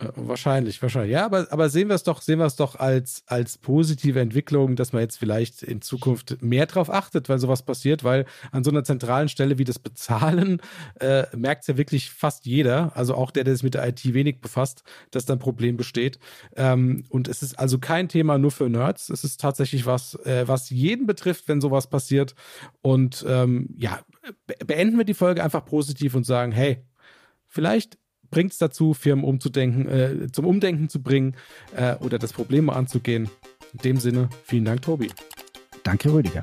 Äh, 0.02 0.09
wahrscheinlich, 0.16 0.80
wahrscheinlich. 0.82 1.12
Ja, 1.12 1.25
aber, 1.25 1.47
aber 1.50 1.68
sehen 1.68 1.88
wir 1.88 1.94
es 1.94 2.02
doch, 2.02 2.21
sehen 2.21 2.38
wir 2.38 2.47
es 2.47 2.56
doch 2.56 2.76
als, 2.76 3.23
als 3.26 3.59
positive 3.59 4.21
Entwicklung, 4.21 4.76
dass 4.76 4.92
man 4.92 5.02
jetzt 5.02 5.18
vielleicht 5.18 5.62
in 5.62 5.80
Zukunft 5.80 6.42
mehr 6.42 6.66
drauf 6.66 6.90
achtet, 6.90 7.28
weil 7.28 7.38
sowas 7.38 7.62
passiert, 7.62 8.04
weil 8.04 8.26
an 8.50 8.64
so 8.64 8.71
einer 8.71 8.85
zentralen 8.85 9.28
Stelle 9.28 9.59
wie 9.59 9.64
das 9.64 9.78
Bezahlen 9.78 10.61
äh, 11.00 11.25
merkt 11.37 11.62
es 11.62 11.68
ja 11.68 11.76
wirklich 11.76 12.11
fast 12.11 12.47
jeder, 12.47 12.97
also 12.97 13.14
auch 13.14 13.30
der, 13.30 13.44
der 13.44 13.54
sich 13.54 13.62
mit 13.62 13.75
der 13.75 13.87
IT 13.87 14.02
wenig 14.12 14.40
befasst, 14.40 14.82
dass 15.11 15.25
da 15.25 15.35
ein 15.35 15.38
Problem 15.38 15.76
besteht. 15.76 16.18
Ähm, 16.56 17.04
und 17.09 17.28
es 17.28 17.42
ist 17.42 17.59
also 17.59 17.78
kein 17.78 18.09
Thema 18.09 18.38
nur 18.38 18.50
für 18.50 18.68
Nerds. 18.68 19.09
Es 19.11 19.25
ist 19.25 19.40
tatsächlich 19.40 19.87
was, 19.87 20.14
äh, 20.25 20.47
was 20.47 20.71
jeden 20.71 21.06
betrifft, 21.06 21.49
wenn 21.49 21.61
sowas 21.61 21.88
passiert. 21.88 22.35
Und 22.80 23.25
ähm, 23.28 23.68
ja, 23.76 24.00
beenden 24.66 24.99
wir 24.99 25.04
die 25.04 25.14
Folge 25.14 25.42
einfach 25.42 25.64
positiv 25.64 26.14
und 26.14 26.25
sagen, 26.25 26.52
hey, 26.52 26.85
vielleicht 27.49 27.99
bringt 28.33 28.51
es 28.51 28.59
dazu, 28.59 28.95
Firmen 28.95 29.25
umzudenken, 29.25 29.89
äh, 29.89 30.33
zum 30.33 30.47
Umdenken 30.47 30.89
zu 30.89 31.01
bringen 31.01 31.37
äh, 31.77 31.95
oder 31.97 32.19
das 32.19 32.33
Problem 32.33 32.69
anzugehen. 32.69 33.31
In 33.75 33.79
dem 33.79 33.97
Sinne, 33.99 34.29
vielen 34.43 34.65
Dank, 34.65 34.83
Tobi. 34.83 35.11
Danke, 35.85 36.12
Rüdiger. 36.12 36.41